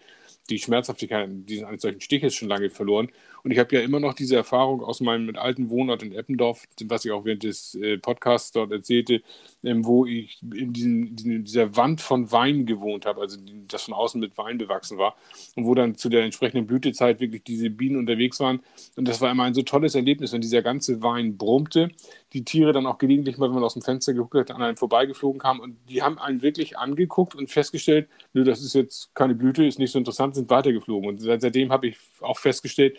die 0.49 0.59
Schmerzhaftigkeit 0.59 1.27
eines 1.27 1.81
solchen 1.81 2.01
Stiches 2.01 2.35
schon 2.35 2.49
lange 2.49 2.69
verloren. 2.69 3.09
Und 3.43 3.51
ich 3.51 3.59
habe 3.59 3.75
ja 3.75 3.81
immer 3.81 3.99
noch 3.99 4.13
diese 4.13 4.35
Erfahrung 4.35 4.83
aus 4.83 5.01
meinem 5.01 5.35
alten 5.35 5.69
Wohnort 5.69 6.03
in 6.03 6.13
Eppendorf, 6.13 6.65
was 6.85 7.05
ich 7.05 7.11
auch 7.11 7.25
während 7.25 7.43
des 7.43 7.75
äh, 7.75 7.97
Podcasts 7.97 8.51
dort 8.51 8.71
erzählte, 8.71 9.21
ähm, 9.63 9.85
wo 9.85 10.05
ich 10.05 10.39
in, 10.41 10.73
diesen, 10.73 11.15
in, 11.17 11.43
dieser 11.43 11.75
Wand 11.75 12.01
von 12.01 12.31
Wein 12.31 12.65
gewohnt 12.65 13.05
habe, 13.05 13.21
also 13.21 13.37
das 13.67 13.83
von 13.83 13.93
außen 13.93 14.19
mit 14.19 14.37
Wein 14.37 14.57
bewachsen 14.57 14.97
war 14.97 15.15
und 15.55 15.65
wo 15.65 15.75
dann 15.75 15.95
zu 15.95 16.09
der 16.09 16.23
entsprechenden 16.23 16.65
Blütezeit 16.65 17.19
wirklich 17.19 17.43
diese 17.43 17.69
Bienen 17.69 17.97
unterwegs 17.97 18.39
waren. 18.39 18.61
Und 18.95 19.07
das 19.07 19.21
war 19.21 19.31
immer 19.31 19.43
ein 19.43 19.53
so 19.53 19.61
tolles 19.61 19.95
Erlebnis, 19.95 20.33
wenn 20.33 20.41
dieser 20.41 20.61
ganze 20.61 21.01
Wein 21.03 21.37
brummte, 21.37 21.89
die 22.35 22.43
Tiere 22.43 22.73
dann 22.73 22.85
auch 22.85 22.97
gelegentlich 22.97 23.37
mal, 23.37 23.47
wenn 23.47 23.55
man 23.55 23.63
aus 23.63 23.73
dem 23.73 23.81
Fenster 23.81 24.13
geguckt 24.13 24.35
hat, 24.35 24.51
an 24.51 24.61
einem 24.61 24.75
vorbeigeflogen 24.75 25.39
kamen 25.39 25.61
und 25.61 25.77
die 25.87 26.03
haben 26.03 26.19
einen 26.19 26.41
wirklich 26.41 26.77
angeguckt 26.77 27.33
und 27.33 27.49
festgestellt, 27.49 28.09
nö, 28.33 28.43
das 28.43 28.61
ist 28.61 28.75
jetzt 28.75 29.15
keine 29.15 29.35
Blüte, 29.35 29.65
ist 29.65 29.79
nicht 29.79 29.93
so 29.93 29.99
interessant, 29.99 30.35
sind 30.35 30.49
weitergeflogen. 30.49 31.07
Und 31.07 31.19
seitdem 31.19 31.71
habe 31.71 31.87
ich 31.87 31.97
auch 32.19 32.37
festgestellt, 32.37 32.97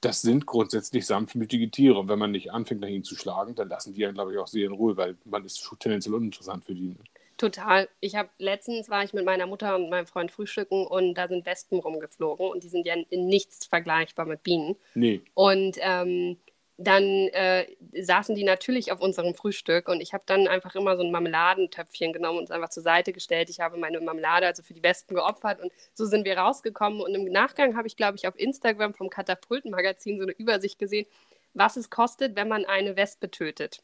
das 0.00 0.22
sind 0.22 0.46
grundsätzlich 0.46 1.04
sanftmütige 1.04 1.68
Tiere. 1.68 1.98
Und 1.98 2.08
wenn 2.08 2.20
man 2.20 2.30
nicht 2.30 2.52
anfängt, 2.52 2.80
nach 2.80 2.88
ihnen 2.88 3.02
zu 3.02 3.16
schlagen, 3.16 3.56
dann 3.56 3.68
lassen 3.68 3.92
die 3.92 4.02
ja, 4.02 4.12
glaube 4.12 4.32
ich, 4.32 4.38
auch 4.38 4.46
sehr 4.46 4.66
in 4.66 4.72
Ruhe, 4.72 4.96
weil 4.96 5.16
man 5.24 5.44
ist 5.44 5.68
tendenziell 5.80 6.14
uninteressant 6.14 6.64
für 6.64 6.74
die. 6.74 6.94
Total. 7.38 7.88
Ich 7.98 8.14
habe 8.14 8.28
letztens 8.38 8.88
war 8.88 9.02
ich 9.02 9.14
mit 9.14 9.24
meiner 9.24 9.46
Mutter 9.46 9.74
und 9.74 9.90
meinem 9.90 10.06
Freund 10.06 10.30
frühstücken 10.30 10.86
und 10.86 11.14
da 11.14 11.26
sind 11.26 11.44
Wespen 11.44 11.80
rumgeflogen 11.80 12.48
und 12.48 12.62
die 12.62 12.68
sind 12.68 12.86
ja 12.86 12.94
in 13.10 13.26
nichts 13.26 13.66
vergleichbar 13.66 14.26
mit 14.26 14.44
Bienen. 14.44 14.76
Nee. 14.94 15.22
Und 15.34 15.76
ähm, 15.80 16.36
dann 16.78 17.04
äh, 17.28 17.66
saßen 17.94 18.34
die 18.34 18.44
natürlich 18.44 18.92
auf 18.92 19.00
unserem 19.00 19.34
Frühstück 19.34 19.88
und 19.88 20.02
ich 20.02 20.12
habe 20.12 20.24
dann 20.26 20.46
einfach 20.46 20.74
immer 20.74 20.96
so 20.96 21.02
ein 21.02 21.10
Marmeladentöpfchen 21.10 22.12
genommen 22.12 22.38
und 22.38 22.44
es 22.44 22.50
einfach 22.50 22.68
zur 22.68 22.82
Seite 22.82 23.14
gestellt. 23.14 23.48
Ich 23.48 23.60
habe 23.60 23.78
meine 23.78 23.98
Marmelade 24.00 24.46
also 24.46 24.62
für 24.62 24.74
die 24.74 24.82
Wespen 24.82 25.16
geopfert 25.16 25.60
und 25.60 25.72
so 25.94 26.04
sind 26.04 26.26
wir 26.26 26.36
rausgekommen. 26.36 27.00
Und 27.00 27.14
im 27.14 27.24
Nachgang 27.32 27.76
habe 27.76 27.86
ich, 27.86 27.96
glaube 27.96 28.16
ich, 28.16 28.28
auf 28.28 28.38
Instagram 28.38 28.92
vom 28.92 29.08
Katapultenmagazin 29.08 30.18
so 30.18 30.24
eine 30.24 30.32
Übersicht 30.32 30.78
gesehen, 30.78 31.06
was 31.54 31.76
es 31.76 31.88
kostet, 31.88 32.36
wenn 32.36 32.48
man 32.48 32.66
eine 32.66 32.96
Wespe 32.96 33.30
tötet. 33.30 33.82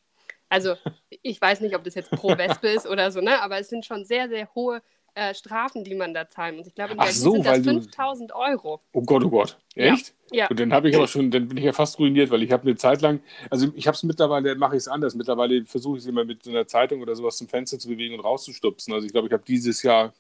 Also 0.51 0.77
ich 1.23 1.41
weiß 1.41 1.63
nicht, 1.63 1.75
ob 1.75 1.85
das 1.85 1.95
jetzt 1.95 2.11
pro 2.11 2.37
Wespe 2.37 2.69
ist 2.69 2.87
oder 2.87 3.11
so, 3.11 3.23
ne? 3.23 3.41
aber 3.41 3.59
es 3.59 3.69
sind 3.69 3.87
schon 3.87 4.05
sehr, 4.05 4.29
sehr 4.29 4.55
hohe 4.55 4.83
äh, 5.15 5.35
Strafen, 5.35 5.85
die 5.85 5.95
man 5.95 6.15
da 6.15 6.29
zahlen 6.29 6.57
muss. 6.57 6.67
Ich 6.67 6.75
glaube, 6.75 6.93
in 6.93 6.99
Berlin 6.99 7.15
so, 7.15 7.33
sind 7.33 7.47
das 7.47 7.59
5000 7.59 8.35
Euro. 8.35 8.81
Oh 8.93 9.03
Gott, 9.03 9.25
oh 9.25 9.31
Gott. 9.31 9.59
Echt? 9.75 10.15
Ja. 10.31 10.49
Und 10.49 10.59
dann 10.59 10.73
habe 10.73 10.89
ich 10.89 10.97
aber 10.97 11.07
schon, 11.07 11.31
dann 11.31 11.49
bin 11.49 11.59
ich 11.59 11.65
ja 11.65 11.73
fast 11.73 11.99
ruiniert, 11.99 12.31
weil 12.31 12.43
ich 12.43 12.53
habe 12.53 12.63
eine 12.63 12.77
Zeit 12.77 13.03
lang, 13.03 13.21
also 13.51 13.69
ich 13.75 13.87
habe 13.87 13.95
es 13.95 14.03
mittlerweile, 14.03 14.55
mache 14.55 14.77
ich 14.77 14.81
es 14.81 14.89
anders. 14.89 15.15
Mittlerweile 15.15 15.65
versuche 15.67 15.99
ich 15.99 16.05
es 16.05 16.09
immer 16.09 16.25
mit 16.25 16.43
so 16.43 16.51
einer 16.51 16.67
Zeitung 16.67 17.03
oder 17.03 17.15
sowas 17.15 17.37
zum 17.37 17.49
Fenster 17.49 17.79
zu 17.79 17.89
bewegen 17.89 18.15
und 18.15 18.21
rauszustupsen. 18.21 18.95
Also 18.95 19.07
ich 19.07 19.13
glaube, 19.13 19.29
ich 19.29 19.33
habe 19.33 19.45
dieses 19.47 19.83
Jahr 19.83 20.13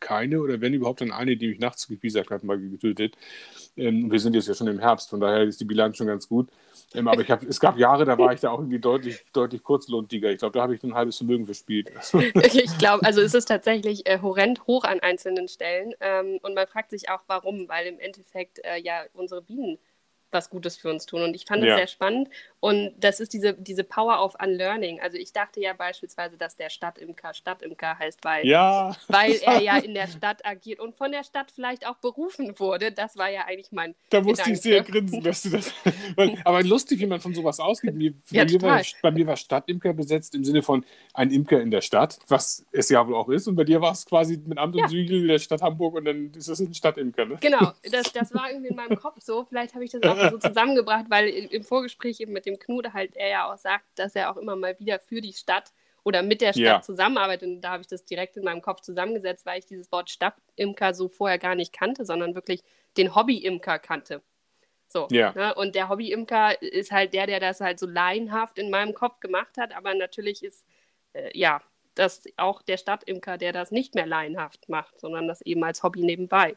keine 0.00 0.40
oder 0.40 0.60
wenn 0.60 0.74
überhaupt 0.74 1.00
dann 1.00 1.12
eine, 1.12 1.36
die 1.36 1.48
mich 1.48 1.60
nachts 1.60 1.86
gepiesackt 1.86 2.30
hat, 2.30 2.44
mal 2.44 2.58
getötet. 2.58 3.16
Ähm, 3.76 4.10
wir 4.10 4.18
sind 4.18 4.34
jetzt 4.34 4.48
ja 4.48 4.54
schon 4.54 4.66
im 4.66 4.80
Herbst, 4.80 5.10
von 5.10 5.20
daher 5.20 5.42
ist 5.42 5.60
die 5.60 5.64
Bilanz 5.64 5.96
schon 5.96 6.08
ganz 6.08 6.28
gut. 6.28 6.48
Ähm, 6.94 7.06
aber 7.06 7.22
ich 7.22 7.30
hab, 7.30 7.42
es 7.42 7.60
gab 7.60 7.78
Jahre, 7.78 8.04
da 8.04 8.18
war 8.18 8.32
ich 8.32 8.40
da 8.40 8.50
auch 8.50 8.58
irgendwie 8.58 8.80
deutlich, 8.80 9.24
deutlich 9.32 9.62
kurzlohntiger. 9.62 10.30
Ich 10.30 10.38
glaube, 10.38 10.58
da 10.58 10.62
habe 10.62 10.74
ich 10.74 10.82
ein 10.82 10.94
halbes 10.94 11.18
Vermögen 11.18 11.44
verspielt. 11.44 11.90
ich 12.12 12.78
glaube, 12.78 13.04
also 13.04 13.20
es 13.20 13.34
ist 13.34 13.46
tatsächlich 13.46 14.08
äh, 14.08 14.18
horrend 14.20 14.66
hoch 14.66 14.84
an 14.84 15.00
einzelnen 15.00 15.48
Stellen. 15.48 15.94
Ähm, 16.00 16.40
und 16.42 16.54
man 16.54 16.66
fragt 16.66 16.90
sich 16.90 17.08
auch, 17.08 17.22
warum, 17.28 17.68
weil 17.68 17.86
im 17.86 18.00
Endeffekt 18.00 18.58
äh, 18.64 18.78
ja 18.80 19.04
unsere 19.14 19.42
Bienen 19.42 19.78
was 20.32 20.50
Gutes 20.50 20.76
für 20.76 20.90
uns 20.90 21.06
tun. 21.06 21.22
Und 21.22 21.34
ich 21.34 21.44
fand 21.44 21.62
es 21.62 21.68
ja. 21.68 21.76
sehr 21.76 21.86
spannend. 21.86 22.28
Und 22.60 22.92
das 22.98 23.20
ist 23.20 23.32
diese, 23.32 23.54
diese 23.54 23.84
Power 23.84 24.22
of 24.22 24.36
Unlearning. 24.42 25.00
Also 25.00 25.16
ich 25.16 25.32
dachte 25.32 25.60
ja 25.60 25.72
beispielsweise, 25.72 26.36
dass 26.36 26.56
der 26.56 26.68
Stadtimker 26.68 27.32
Stadtimker 27.32 27.98
heißt, 27.98 28.22
weil, 28.22 28.46
ja. 28.46 28.94
weil 29.08 29.32
er 29.42 29.62
ja 29.62 29.78
in 29.82 29.94
der 29.94 30.08
Stadt 30.08 30.44
agiert 30.44 30.78
und 30.78 30.94
von 30.94 31.10
der 31.10 31.24
Stadt 31.24 31.50
vielleicht 31.50 31.86
auch 31.86 31.96
berufen 31.96 32.58
wurde. 32.58 32.92
Das 32.92 33.16
war 33.16 33.30
ja 33.30 33.46
eigentlich 33.46 33.72
mein 33.72 33.94
Da 34.10 34.20
musste 34.20 34.44
Gedanke. 34.44 34.52
ich 34.52 34.60
sehr 34.60 34.82
grinsen, 34.82 35.22
dass 35.22 35.42
du 35.42 35.50
das... 35.50 35.72
aber 36.44 36.62
lustig, 36.62 37.00
wie 37.00 37.06
man 37.06 37.20
von 37.20 37.34
sowas 37.34 37.60
ausgeht. 37.60 37.94
Mir, 37.94 38.12
ja, 38.30 38.44
mir 38.44 38.60
war, 38.60 38.82
bei 39.00 39.10
mir 39.10 39.26
war 39.26 39.36
Stadtimker 39.36 39.94
besetzt 39.94 40.34
im 40.34 40.44
Sinne 40.44 40.62
von 40.62 40.84
ein 41.14 41.30
Imker 41.30 41.60
in 41.60 41.70
der 41.70 41.80
Stadt, 41.80 42.18
was 42.28 42.66
es 42.72 42.90
ja 42.90 43.06
wohl 43.06 43.14
auch 43.14 43.30
ist. 43.30 43.48
Und 43.48 43.56
bei 43.56 43.64
dir 43.64 43.80
war 43.80 43.92
es 43.92 44.04
quasi 44.04 44.38
mit 44.44 44.58
Amt 44.58 44.74
und 44.74 44.82
ja. 44.82 44.88
Sügel 44.88 45.26
der 45.26 45.38
Stadt 45.38 45.62
Hamburg 45.62 45.94
und 45.94 46.04
dann 46.04 46.30
ist 46.34 46.48
es 46.48 46.60
ein 46.60 46.74
Stadtimker. 46.74 47.24
Ne? 47.24 47.38
Genau, 47.40 47.72
das, 47.90 48.12
das 48.12 48.34
war 48.34 48.50
irgendwie 48.50 48.68
in 48.68 48.76
meinem 48.76 48.98
Kopf 48.98 49.20
so. 49.20 49.44
Vielleicht 49.44 49.74
habe 49.74 49.84
ich 49.84 49.90
das 49.90 50.02
auch 50.02 50.30
so 50.30 50.38
zusammengebracht, 50.38 51.06
weil 51.08 51.28
im 51.28 51.64
Vorgespräch 51.64 52.20
eben 52.20 52.32
mit 52.32 52.46
dem 52.46 52.49
Knut 52.58 52.92
halt 52.92 53.16
er 53.16 53.28
ja 53.28 53.52
auch 53.52 53.58
sagt, 53.58 53.84
dass 53.96 54.14
er 54.14 54.30
auch 54.30 54.36
immer 54.36 54.56
mal 54.56 54.78
wieder 54.78 54.98
für 55.00 55.20
die 55.20 55.32
Stadt 55.32 55.72
oder 56.02 56.22
mit 56.22 56.40
der 56.40 56.52
Stadt 56.52 56.64
ja. 56.64 56.80
zusammenarbeitet. 56.80 57.48
Und 57.48 57.60
da 57.60 57.72
habe 57.72 57.82
ich 57.82 57.88
das 57.88 58.04
direkt 58.04 58.36
in 58.36 58.44
meinem 58.44 58.62
Kopf 58.62 58.80
zusammengesetzt, 58.80 59.46
weil 59.46 59.58
ich 59.58 59.66
dieses 59.66 59.92
Wort 59.92 60.10
Stadtimker 60.10 60.94
so 60.94 61.08
vorher 61.08 61.38
gar 61.38 61.54
nicht 61.54 61.72
kannte, 61.72 62.04
sondern 62.04 62.34
wirklich 62.34 62.62
den 62.96 63.14
Hobbyimker 63.14 63.78
kannte. 63.78 64.22
So. 64.88 65.06
Ja. 65.10 65.32
Ne? 65.32 65.54
Und 65.54 65.74
der 65.74 65.88
Hobbyimker 65.88 66.60
ist 66.62 66.90
halt 66.90 67.12
der, 67.12 67.26
der 67.26 67.38
das 67.38 67.60
halt 67.60 67.78
so 67.78 67.86
laienhaft 67.86 68.58
in 68.58 68.70
meinem 68.70 68.94
Kopf 68.94 69.20
gemacht 69.20 69.56
hat, 69.56 69.74
aber 69.76 69.94
natürlich 69.94 70.42
ist 70.42 70.66
äh, 71.12 71.30
ja 71.38 71.62
das 71.94 72.24
auch 72.36 72.62
der 72.62 72.76
Stadtimker, 72.76 73.36
der 73.36 73.52
das 73.52 73.70
nicht 73.70 73.94
mehr 73.94 74.06
laienhaft 74.06 74.68
macht, 74.68 74.98
sondern 74.98 75.28
das 75.28 75.42
eben 75.42 75.62
als 75.64 75.82
Hobby 75.82 76.02
nebenbei. 76.02 76.56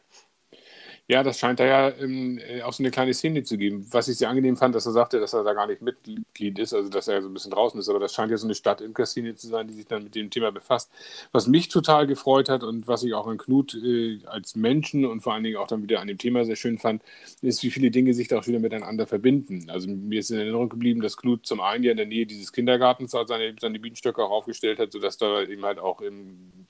Ja, 1.10 1.22
das 1.22 1.38
scheint 1.38 1.60
da 1.60 1.66
ja 1.66 1.90
ähm, 2.00 2.40
äh, 2.40 2.62
auch 2.62 2.72
so 2.72 2.82
eine 2.82 2.90
kleine 2.90 3.14
Szene 3.14 3.44
zu 3.44 3.58
geben. 3.58 3.86
Was 3.92 4.08
ich 4.08 4.18
sehr 4.18 4.30
angenehm 4.30 4.56
fand, 4.56 4.74
dass 4.74 4.86
er 4.86 4.94
sagte, 4.94 5.20
dass 5.20 5.34
er 5.34 5.44
da 5.44 5.54
gar 5.54 5.68
nicht 5.68 5.82
Mitglied 5.82 6.58
ist, 6.60 6.74
also 6.74 6.90
dass 6.90 7.10
er 7.10 7.22
so 7.22 7.28
ein 7.28 7.34
bisschen 7.34 7.52
draußen 7.52 7.78
ist, 7.78 7.90
aber 7.90 8.00
das 8.00 8.14
scheint 8.14 8.32
ja 8.32 8.38
so 8.38 8.48
eine 8.48 8.56
Stadt 8.56 8.80
im 8.80 8.94
Szene 9.06 9.36
zu 9.36 9.48
sein, 9.48 9.68
die 9.68 9.74
sich 9.74 9.86
dann 9.86 10.06
mit 10.06 10.16
dem 10.16 10.30
Thema 10.30 10.52
befasst. 10.54 10.90
Was 11.34 11.48
mich 11.48 11.68
total 11.68 12.08
gefreut 12.08 12.48
hat 12.48 12.64
und 12.64 12.88
was 12.88 13.04
ich 13.04 13.14
auch 13.16 13.28
an 13.28 13.38
Knut 13.38 13.76
äh, 13.76 14.20
als 14.28 14.56
Menschen 14.56 15.06
und 15.06 15.20
vor 15.20 15.34
allen 15.34 15.44
Dingen 15.44 15.58
auch 15.58 15.68
dann 15.68 15.84
wieder 15.84 16.00
an 16.00 16.08
dem 16.08 16.18
Thema 16.18 16.46
sehr 16.46 16.56
schön 16.56 16.78
fand, 16.78 17.04
ist, 17.42 17.64
wie 17.64 17.72
viele 17.72 17.92
Dinge 17.92 18.14
sich 18.14 18.30
da 18.30 18.40
auch 18.40 18.48
wieder 18.48 18.60
miteinander 18.60 19.06
verbinden. 19.06 19.70
Also 19.70 19.90
mir 19.90 20.20
ist 20.22 20.32
in 20.32 20.40
Erinnerung 20.40 20.70
geblieben, 20.70 21.02
dass 21.02 21.18
Knut 21.18 21.46
zum 21.46 21.60
einen 21.60 21.84
ja 21.84 21.92
in 21.92 21.98
der 21.98 22.06
Nähe 22.06 22.26
dieses 22.26 22.54
Kindergartens 22.54 23.12
seine, 23.12 23.54
seine 23.60 23.80
Bienenstöcke 23.80 24.24
auch 24.24 24.32
aufgestellt 24.32 24.80
hat, 24.80 24.94
sodass 24.94 25.18
da 25.18 25.44
eben 25.44 25.66
halt 25.66 25.80
auch 25.80 26.02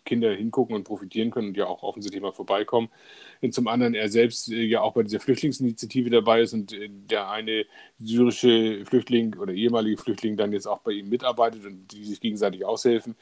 Kinder 0.05 0.33
hingucken 0.33 0.75
und 0.75 0.83
profitieren 0.85 1.31
können 1.31 1.49
und 1.49 1.57
ja 1.57 1.67
auch 1.67 1.83
offensichtlich 1.83 2.21
mal 2.21 2.33
vorbeikommen. 2.33 2.89
Und 3.43 3.53
zum 3.53 3.67
anderen 3.67 3.93
er 3.93 4.07
selbst 4.07 4.49
äh, 4.49 4.63
ja 4.63 4.81
auch 4.81 4.93
bei 4.93 5.03
dieser 5.03 5.19
Flüchtlingsinitiative 5.19 6.09
dabei 6.09 6.41
ist 6.41 6.53
und 6.53 6.71
äh, 6.71 6.87
der 6.89 7.29
eine 7.29 7.65
syrische 7.99 8.85
Flüchtling 8.85 9.35
oder 9.37 9.51
ehemalige 9.51 10.01
Flüchtling 10.01 10.37
dann 10.37 10.53
jetzt 10.53 10.65
auch 10.65 10.79
bei 10.79 10.93
ihm 10.93 11.09
mitarbeitet 11.09 11.65
und 11.65 11.91
die 11.91 12.05
sich 12.05 12.21
gegenseitig 12.21 12.65
aushelfen. 12.65 13.15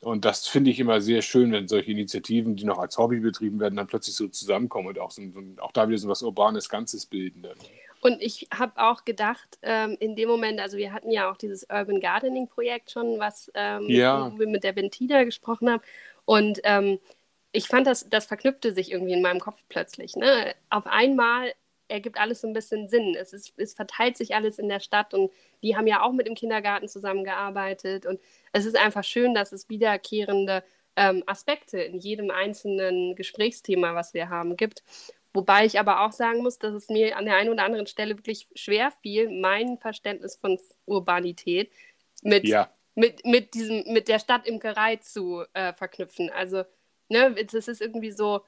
Und 0.00 0.24
das 0.24 0.48
finde 0.48 0.72
ich 0.72 0.80
immer 0.80 1.00
sehr 1.00 1.22
schön, 1.22 1.52
wenn 1.52 1.68
solche 1.68 1.92
Initiativen, 1.92 2.56
die 2.56 2.64
noch 2.64 2.78
als 2.78 2.98
Hobby 2.98 3.20
betrieben 3.20 3.60
werden, 3.60 3.76
dann 3.76 3.86
plötzlich 3.86 4.16
so 4.16 4.26
zusammenkommen 4.26 4.88
und 4.88 4.98
auch, 4.98 5.12
so, 5.12 5.22
auch 5.58 5.72
da 5.72 5.88
wieder 5.88 5.98
so 5.98 6.08
was 6.08 6.22
Urbanes 6.22 6.68
Ganzes 6.68 7.06
bilden. 7.06 7.42
Dann. 7.42 7.56
Und 8.00 8.20
ich 8.20 8.48
habe 8.52 8.72
auch 8.76 9.04
gedacht, 9.04 9.58
ähm, 9.62 9.96
in 10.00 10.16
dem 10.16 10.28
Moment, 10.28 10.60
also 10.60 10.76
wir 10.76 10.92
hatten 10.92 11.12
ja 11.12 11.30
auch 11.30 11.36
dieses 11.36 11.64
Urban 11.70 12.00
Gardening 12.00 12.48
Projekt 12.48 12.90
schon, 12.90 13.20
was 13.20 13.50
ähm, 13.54 13.88
ja. 13.88 14.32
wo 14.32 14.40
wir 14.40 14.48
mit 14.48 14.64
der 14.64 14.74
Ventina 14.74 15.22
gesprochen 15.22 15.70
haben. 15.70 15.82
Und 16.24 16.60
ähm, 16.64 16.98
ich 17.52 17.66
fand, 17.66 17.86
das, 17.86 18.08
das 18.08 18.26
verknüpfte 18.26 18.72
sich 18.72 18.92
irgendwie 18.92 19.14
in 19.14 19.22
meinem 19.22 19.40
Kopf 19.40 19.62
plötzlich. 19.68 20.16
Ne? 20.16 20.54
Auf 20.70 20.86
einmal 20.86 21.52
ergibt 21.88 22.18
alles 22.18 22.42
so 22.42 22.46
ein 22.46 22.52
bisschen 22.52 22.88
Sinn. 22.88 23.14
Es, 23.14 23.32
ist, 23.32 23.54
es 23.56 23.74
verteilt 23.74 24.16
sich 24.16 24.34
alles 24.34 24.58
in 24.58 24.68
der 24.68 24.80
Stadt 24.80 25.14
und 25.14 25.32
die 25.62 25.76
haben 25.76 25.86
ja 25.86 26.02
auch 26.02 26.12
mit 26.12 26.26
dem 26.26 26.34
Kindergarten 26.34 26.88
zusammengearbeitet. 26.88 28.06
Und 28.06 28.20
es 28.52 28.66
ist 28.66 28.76
einfach 28.76 29.04
schön, 29.04 29.34
dass 29.34 29.52
es 29.52 29.68
wiederkehrende 29.68 30.62
ähm, 30.96 31.22
Aspekte 31.26 31.80
in 31.80 31.98
jedem 31.98 32.30
einzelnen 32.30 33.16
Gesprächsthema, 33.16 33.94
was 33.94 34.14
wir 34.14 34.28
haben, 34.28 34.56
gibt. 34.56 34.82
Wobei 35.32 35.64
ich 35.64 35.78
aber 35.78 36.04
auch 36.04 36.12
sagen 36.12 36.42
muss, 36.42 36.58
dass 36.58 36.74
es 36.74 36.88
mir 36.88 37.16
an 37.16 37.24
der 37.24 37.36
einen 37.36 37.50
oder 37.50 37.64
anderen 37.64 37.86
Stelle 37.86 38.16
wirklich 38.16 38.48
schwer 38.54 38.90
fiel, 39.02 39.30
mein 39.30 39.78
Verständnis 39.78 40.36
von 40.36 40.58
Urbanität 40.86 41.70
mit, 42.22 42.46
ja. 42.46 42.70
mit, 42.94 43.24
mit, 43.24 43.54
diesem, 43.54 43.84
mit 43.92 44.08
der 44.08 44.18
Stadtimkerei 44.18 44.96
zu 44.96 45.44
äh, 45.52 45.72
verknüpfen. 45.72 46.30
Also, 46.30 46.64
ne, 47.08 47.34
es 47.38 47.68
ist 47.68 47.80
irgendwie 47.80 48.12
so, 48.12 48.42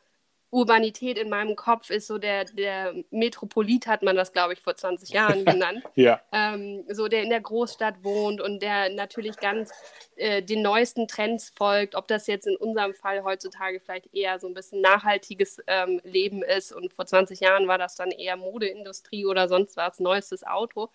Urbanität 0.53 1.17
in 1.17 1.29
meinem 1.29 1.55
Kopf 1.55 1.91
ist 1.91 2.09
so 2.09 2.19
der, 2.19 2.45
der 2.45 2.93
Metropolit, 3.11 3.87
hat 3.87 4.03
man 4.03 4.17
das, 4.17 4.33
glaube 4.33 4.53
ich, 4.53 4.61
vor 4.61 4.75
20 4.75 5.11
Jahren 5.11 5.45
genannt. 5.45 5.85
ja. 5.95 6.21
Ähm, 6.33 6.85
so 6.89 7.07
der 7.07 7.23
in 7.23 7.31
der 7.31 7.41
Großstadt 7.41 8.03
wohnt 8.03 8.41
und 8.41 8.61
der 8.61 8.91
natürlich 8.91 9.37
ganz 9.37 9.71
äh, 10.17 10.43
den 10.43 10.63
neuesten 10.63 11.07
Trends 11.07 11.53
folgt, 11.57 11.95
ob 11.95 12.09
das 12.09 12.27
jetzt 12.27 12.49
in 12.49 12.57
unserem 12.57 12.95
Fall 12.95 13.23
heutzutage 13.23 13.79
vielleicht 13.79 14.13
eher 14.13 14.41
so 14.41 14.49
ein 14.49 14.55
bisschen 14.55 14.81
nachhaltiges 14.81 15.63
ähm, 15.69 16.01
Leben 16.03 16.43
ist 16.43 16.73
und 16.73 16.93
vor 16.93 17.07
20 17.07 17.39
Jahren 17.39 17.69
war 17.69 17.79
das 17.79 17.95
dann 17.95 18.11
eher 18.11 18.37
Modeindustrie 18.37 19.27
oder 19.27 19.49
sonst 19.49 19.77
was, 19.77 20.01
neuestes 20.01 20.45
Auto. 20.45 20.91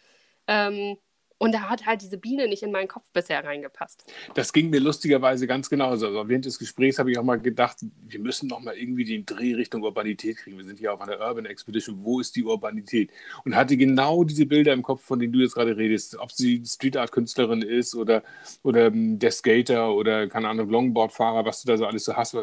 Ähm, 0.47 0.97
und 1.37 1.53
da 1.53 1.69
hat 1.69 1.85
halt 1.85 2.01
diese 2.01 2.17
Biene 2.17 2.47
nicht 2.47 2.63
in 2.63 2.71
meinen 2.71 2.87
Kopf 2.87 3.03
bisher 3.11 3.43
reingepasst. 3.43 4.11
Das 4.35 4.53
ging 4.53 4.69
mir 4.69 4.79
lustigerweise 4.79 5.47
ganz 5.47 5.69
genauso. 5.69 6.07
Also 6.07 6.29
während 6.29 6.45
des 6.45 6.59
Gesprächs 6.59 6.97
habe 6.97 7.11
ich 7.11 7.17
auch 7.17 7.23
mal 7.23 7.39
gedacht, 7.39 7.77
wir 8.07 8.19
müssen 8.19 8.47
noch 8.47 8.61
mal 8.61 8.75
irgendwie 8.75 9.03
den 9.03 9.25
Dreh 9.25 9.53
Richtung 9.53 9.83
Urbanität 9.83 10.37
kriegen. 10.37 10.57
Wir 10.57 10.63
sind 10.63 10.79
hier 10.79 10.93
auf 10.93 11.01
einer 11.01 11.19
Urban 11.19 11.45
Expedition. 11.45 12.03
Wo 12.03 12.21
ist 12.21 12.35
die 12.37 12.43
Urbanität? 12.43 13.11
Und 13.43 13.55
hatte 13.55 13.75
genau 13.75 14.23
diese 14.23 14.45
Bilder 14.45 14.71
im 14.71 14.81
Kopf, 14.81 15.03
von 15.03 15.19
denen 15.19 15.33
du 15.33 15.39
jetzt 15.39 15.55
gerade 15.55 15.75
redest. 15.75 16.17
Ob 16.17 16.31
sie 16.31 16.63
Street 16.65 16.95
Art 16.95 17.11
Künstlerin 17.11 17.61
ist 17.61 17.95
oder, 17.95 18.23
oder 18.63 18.85
ähm, 18.85 19.19
der 19.19 19.31
Skater 19.31 19.93
oder, 19.93 20.27
keine 20.27 20.47
Ahnung, 20.47 20.69
Longboardfahrer, 20.69 21.45
was 21.45 21.61
du 21.61 21.67
da 21.67 21.77
so 21.77 21.85
alles 21.85 22.05
so 22.05 22.15
hast, 22.15 22.37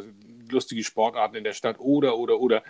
lustige 0.51 0.85
Sportarten 0.85 1.37
in 1.37 1.45
der 1.45 1.55
Stadt 1.55 1.81
oder, 1.81 2.19
oder, 2.19 2.39
oder. 2.41 2.63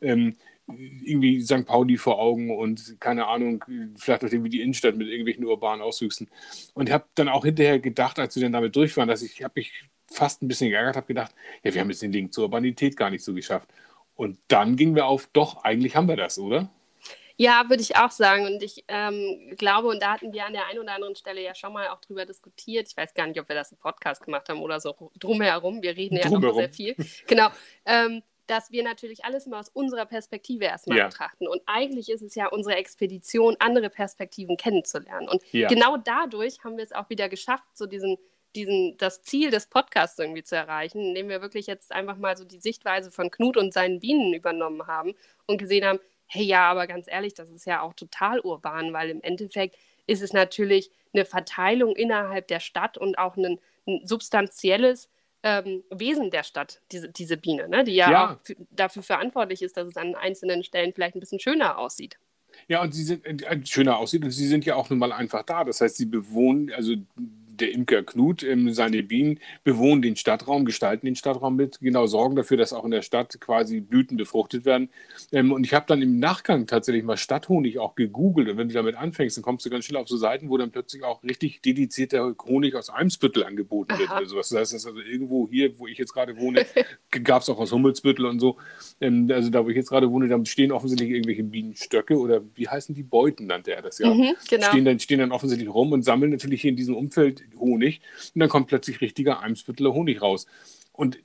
Ähm, 0.00 0.36
irgendwie 0.66 1.42
St. 1.42 1.66
Pauli 1.66 1.96
vor 1.96 2.18
Augen 2.18 2.56
und 2.56 2.96
keine 3.00 3.26
Ahnung, 3.26 3.64
vielleicht 3.96 4.24
auch 4.24 4.32
irgendwie 4.32 4.50
die 4.50 4.62
Innenstadt 4.62 4.96
mit 4.96 5.08
irgendwelchen 5.08 5.44
urbanen 5.44 5.82
Auswüchsen. 5.82 6.28
Und 6.72 6.88
ich 6.88 6.92
habe 6.92 7.04
dann 7.14 7.28
auch 7.28 7.44
hinterher 7.44 7.78
gedacht, 7.78 8.18
als 8.18 8.34
wir 8.36 8.42
dann 8.42 8.52
damit 8.52 8.74
durch 8.74 8.96
waren, 8.96 9.08
dass 9.08 9.22
ich, 9.22 9.42
habe 9.42 9.54
mich 9.56 9.72
fast 10.10 10.42
ein 10.42 10.48
bisschen 10.48 10.70
geärgert, 10.70 10.96
habe 10.96 11.06
gedacht, 11.06 11.34
ja, 11.62 11.74
wir 11.74 11.80
haben 11.80 11.90
jetzt 11.90 12.02
den 12.02 12.12
Link 12.12 12.32
zur 12.32 12.44
Urbanität 12.44 12.96
gar 12.96 13.10
nicht 13.10 13.24
so 13.24 13.34
geschafft. 13.34 13.68
Und 14.16 14.38
dann 14.48 14.76
gingen 14.76 14.94
wir 14.94 15.06
auf, 15.06 15.28
doch, 15.32 15.64
eigentlich 15.64 15.96
haben 15.96 16.08
wir 16.08 16.16
das, 16.16 16.38
oder? 16.38 16.70
Ja, 17.36 17.68
würde 17.68 17.82
ich 17.82 17.96
auch 17.96 18.12
sagen. 18.12 18.46
Und 18.46 18.62
ich 18.62 18.84
ähm, 18.86 19.54
glaube, 19.58 19.88
und 19.88 20.00
da 20.00 20.14
hatten 20.14 20.32
wir 20.32 20.46
an 20.46 20.52
der 20.52 20.66
einen 20.66 20.78
oder 20.78 20.94
anderen 20.94 21.16
Stelle 21.16 21.42
ja 21.42 21.54
schon 21.54 21.72
mal 21.72 21.88
auch 21.88 22.00
drüber 22.00 22.24
diskutiert. 22.26 22.86
Ich 22.88 22.96
weiß 22.96 23.12
gar 23.12 23.26
nicht, 23.26 23.40
ob 23.40 23.48
wir 23.48 23.56
das 23.56 23.72
im 23.72 23.78
Podcast 23.78 24.22
gemacht 24.22 24.48
haben 24.48 24.60
oder 24.60 24.78
so 24.78 24.94
drumherum. 25.18 25.82
Wir 25.82 25.96
reden 25.96 26.16
ja 26.16 26.28
noch 26.30 26.54
sehr 26.54 26.72
viel. 26.72 26.94
Genau. 27.26 27.48
Ähm, 27.84 28.22
dass 28.46 28.70
wir 28.70 28.82
natürlich 28.82 29.24
alles 29.24 29.46
mal 29.46 29.58
aus 29.58 29.68
unserer 29.70 30.06
Perspektive 30.06 30.64
erstmal 30.64 30.98
ja. 30.98 31.06
betrachten. 31.06 31.46
Und 31.48 31.62
eigentlich 31.66 32.10
ist 32.10 32.22
es 32.22 32.34
ja 32.34 32.46
unsere 32.48 32.76
Expedition, 32.76 33.56
andere 33.58 33.90
Perspektiven 33.90 34.56
kennenzulernen. 34.56 35.28
Und 35.28 35.42
ja. 35.52 35.68
genau 35.68 35.96
dadurch 35.96 36.62
haben 36.62 36.76
wir 36.76 36.84
es 36.84 36.92
auch 36.92 37.08
wieder 37.08 37.28
geschafft, 37.28 37.64
so 37.74 37.86
diesen, 37.86 38.18
diesen, 38.54 38.96
das 38.98 39.22
Ziel 39.22 39.50
des 39.50 39.66
Podcasts 39.66 40.18
irgendwie 40.18 40.42
zu 40.42 40.56
erreichen, 40.56 41.00
indem 41.00 41.28
wir 41.28 41.40
wirklich 41.40 41.66
jetzt 41.66 41.92
einfach 41.92 42.16
mal 42.16 42.36
so 42.36 42.44
die 42.44 42.60
Sichtweise 42.60 43.10
von 43.10 43.30
Knut 43.30 43.56
und 43.56 43.72
seinen 43.72 44.00
Bienen 44.00 44.34
übernommen 44.34 44.86
haben 44.86 45.14
und 45.46 45.58
gesehen 45.58 45.84
haben, 45.84 46.00
hey 46.26 46.44
ja, 46.44 46.70
aber 46.70 46.86
ganz 46.86 47.06
ehrlich, 47.08 47.34
das 47.34 47.50
ist 47.50 47.66
ja 47.66 47.80
auch 47.80 47.94
total 47.94 48.40
urban, 48.40 48.92
weil 48.92 49.10
im 49.10 49.22
Endeffekt 49.22 49.76
ist 50.06 50.22
es 50.22 50.32
natürlich 50.32 50.90
eine 51.12 51.24
Verteilung 51.24 51.96
innerhalb 51.96 52.48
der 52.48 52.60
Stadt 52.60 52.98
und 52.98 53.18
auch 53.18 53.36
ein, 53.36 53.58
ein 53.86 54.00
substanzielles 54.04 55.08
ähm, 55.44 55.84
Wesen 55.90 56.30
der 56.30 56.42
Stadt, 56.42 56.80
diese, 56.90 57.10
diese 57.10 57.36
Biene, 57.36 57.68
ne? 57.68 57.84
die 57.84 57.94
ja, 57.94 58.10
ja. 58.10 58.32
auch 58.32 58.54
dafür 58.70 59.02
verantwortlich 59.02 59.62
ist, 59.62 59.76
dass 59.76 59.86
es 59.86 59.96
an 59.96 60.14
einzelnen 60.14 60.64
Stellen 60.64 60.92
vielleicht 60.94 61.14
ein 61.14 61.20
bisschen 61.20 61.38
schöner 61.38 61.78
aussieht. 61.78 62.18
Ja, 62.66 62.82
und 62.82 62.92
sie 62.94 63.04
sind 63.04 63.24
äh, 63.26 63.60
schöner 63.66 63.98
aussieht 63.98 64.24
und 64.24 64.30
sie 64.30 64.46
sind 64.46 64.64
ja 64.64 64.76
auch 64.76 64.88
nun 64.88 64.98
mal 64.98 65.12
einfach 65.12 65.42
da. 65.42 65.64
Das 65.64 65.82
heißt, 65.82 65.96
sie 65.96 66.06
bewohnen, 66.06 66.72
also 66.72 66.94
der 67.56 67.72
Imker 67.72 68.02
Knut, 68.02 68.42
ähm, 68.42 68.72
seine 68.72 69.02
Bienen 69.02 69.40
bewohnen 69.62 70.02
den 70.02 70.16
Stadtraum, 70.16 70.64
gestalten 70.64 71.06
den 71.06 71.16
Stadtraum 71.16 71.56
mit, 71.56 71.78
genau 71.80 72.06
sorgen 72.06 72.36
dafür, 72.36 72.56
dass 72.56 72.72
auch 72.72 72.84
in 72.84 72.90
der 72.90 73.02
Stadt 73.02 73.40
quasi 73.40 73.80
Blüten 73.80 74.16
befruchtet 74.16 74.64
werden. 74.64 74.88
Ähm, 75.32 75.52
und 75.52 75.64
ich 75.64 75.74
habe 75.74 75.86
dann 75.86 76.02
im 76.02 76.18
Nachgang 76.18 76.66
tatsächlich 76.66 77.04
mal 77.04 77.16
Stadthonig 77.16 77.78
auch 77.78 77.94
gegoogelt. 77.94 78.48
Und 78.48 78.56
wenn 78.56 78.68
du 78.68 78.74
damit 78.74 78.96
anfängst, 78.96 79.36
dann 79.36 79.42
kommst 79.44 79.64
du 79.66 79.70
ganz 79.70 79.84
schnell 79.84 80.00
auf 80.00 80.08
so 80.08 80.16
Seiten, 80.16 80.50
wo 80.50 80.56
dann 80.56 80.70
plötzlich 80.70 81.04
auch 81.04 81.22
richtig 81.22 81.62
dedizierter 81.62 82.34
Honig 82.44 82.74
aus 82.74 82.90
Eimsbüttel 82.90 83.44
angeboten 83.44 83.92
Aha. 83.92 83.98
wird 83.98 84.10
oder 84.10 84.26
sowas. 84.26 84.48
Das 84.48 84.72
heißt, 84.72 84.86
also 84.86 85.00
irgendwo 85.00 85.48
hier, 85.50 85.78
wo 85.78 85.86
ich 85.86 85.98
jetzt 85.98 86.12
gerade 86.12 86.36
wohne, 86.36 86.66
gab 87.10 87.42
es 87.42 87.48
auch 87.48 87.58
aus 87.58 87.72
Hummelsbüttel 87.72 88.26
und 88.26 88.40
so. 88.40 88.56
Ähm, 89.00 89.30
also 89.32 89.50
da, 89.50 89.64
wo 89.64 89.70
ich 89.70 89.76
jetzt 89.76 89.90
gerade 89.90 90.10
wohne, 90.10 90.28
da 90.28 90.44
stehen 90.44 90.72
offensichtlich 90.72 91.10
irgendwelche 91.10 91.44
Bienenstöcke 91.44 92.18
oder 92.18 92.42
wie 92.54 92.68
heißen 92.68 92.94
die 92.94 93.02
Beuten, 93.02 93.46
nannte 93.46 93.74
er 93.74 93.82
das 93.82 93.98
ja. 93.98 94.12
Mhm, 94.12 94.34
genau. 94.48 94.66
stehen, 94.66 94.84
dann, 94.84 94.98
stehen 94.98 95.18
dann 95.18 95.32
offensichtlich 95.32 95.68
rum 95.68 95.92
und 95.92 96.02
sammeln 96.02 96.32
natürlich 96.32 96.62
hier 96.62 96.70
in 96.70 96.76
diesem 96.76 96.96
Umfeld 96.96 97.43
Honig 97.58 98.00
und 98.34 98.40
dann 98.40 98.48
kommt 98.48 98.68
plötzlich 98.68 99.00
richtiger 99.00 99.40
Eimsbütteler 99.40 99.92
Honig 99.92 100.22
raus. 100.22 100.46
Und 100.92 101.18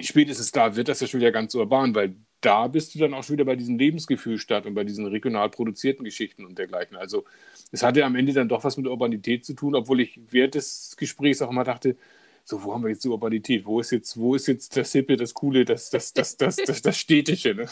spätestens 0.00 0.52
da 0.52 0.76
wird 0.76 0.88
das 0.88 1.00
ja 1.00 1.06
schon 1.06 1.20
wieder 1.20 1.32
ganz 1.32 1.54
urban, 1.54 1.94
weil 1.94 2.16
da 2.40 2.68
bist 2.68 2.94
du 2.94 2.98
dann 2.98 3.14
auch 3.14 3.24
schon 3.24 3.34
wieder 3.34 3.44
bei 3.44 3.56
diesem 3.56 3.78
Lebensgefühl 3.78 4.38
statt 4.38 4.66
und 4.66 4.74
bei 4.74 4.84
diesen 4.84 5.06
regional 5.06 5.50
produzierten 5.50 6.04
Geschichten 6.04 6.44
und 6.44 6.58
dergleichen. 6.58 6.96
Also 6.96 7.24
es 7.72 7.82
hatte 7.82 8.04
am 8.04 8.14
Ende 8.14 8.32
dann 8.32 8.48
doch 8.48 8.62
was 8.62 8.76
mit 8.76 8.86
Urbanität 8.86 9.44
zu 9.44 9.54
tun, 9.54 9.74
obwohl 9.74 10.00
ich 10.00 10.20
während 10.30 10.54
des 10.54 10.94
Gesprächs 10.96 11.42
auch 11.42 11.50
immer 11.50 11.64
dachte, 11.64 11.96
so, 12.48 12.62
wo 12.62 12.72
haben 12.72 12.84
wir 12.84 12.90
jetzt 12.90 13.02
die 13.02 13.08
Urbanität? 13.08 13.66
Wo 13.66 13.80
ist 13.80 13.90
jetzt, 13.90 14.16
wo 14.16 14.36
ist 14.36 14.46
jetzt 14.46 14.76
das 14.76 14.92
Hippe, 14.92 15.16
das 15.16 15.34
Coole, 15.34 15.64
das, 15.64 15.90
das, 15.90 16.12
das, 16.12 16.36
das, 16.36 16.54
das, 16.54 16.80
das 16.80 16.96
Städtische? 16.96 17.54
Ne? 17.54 17.66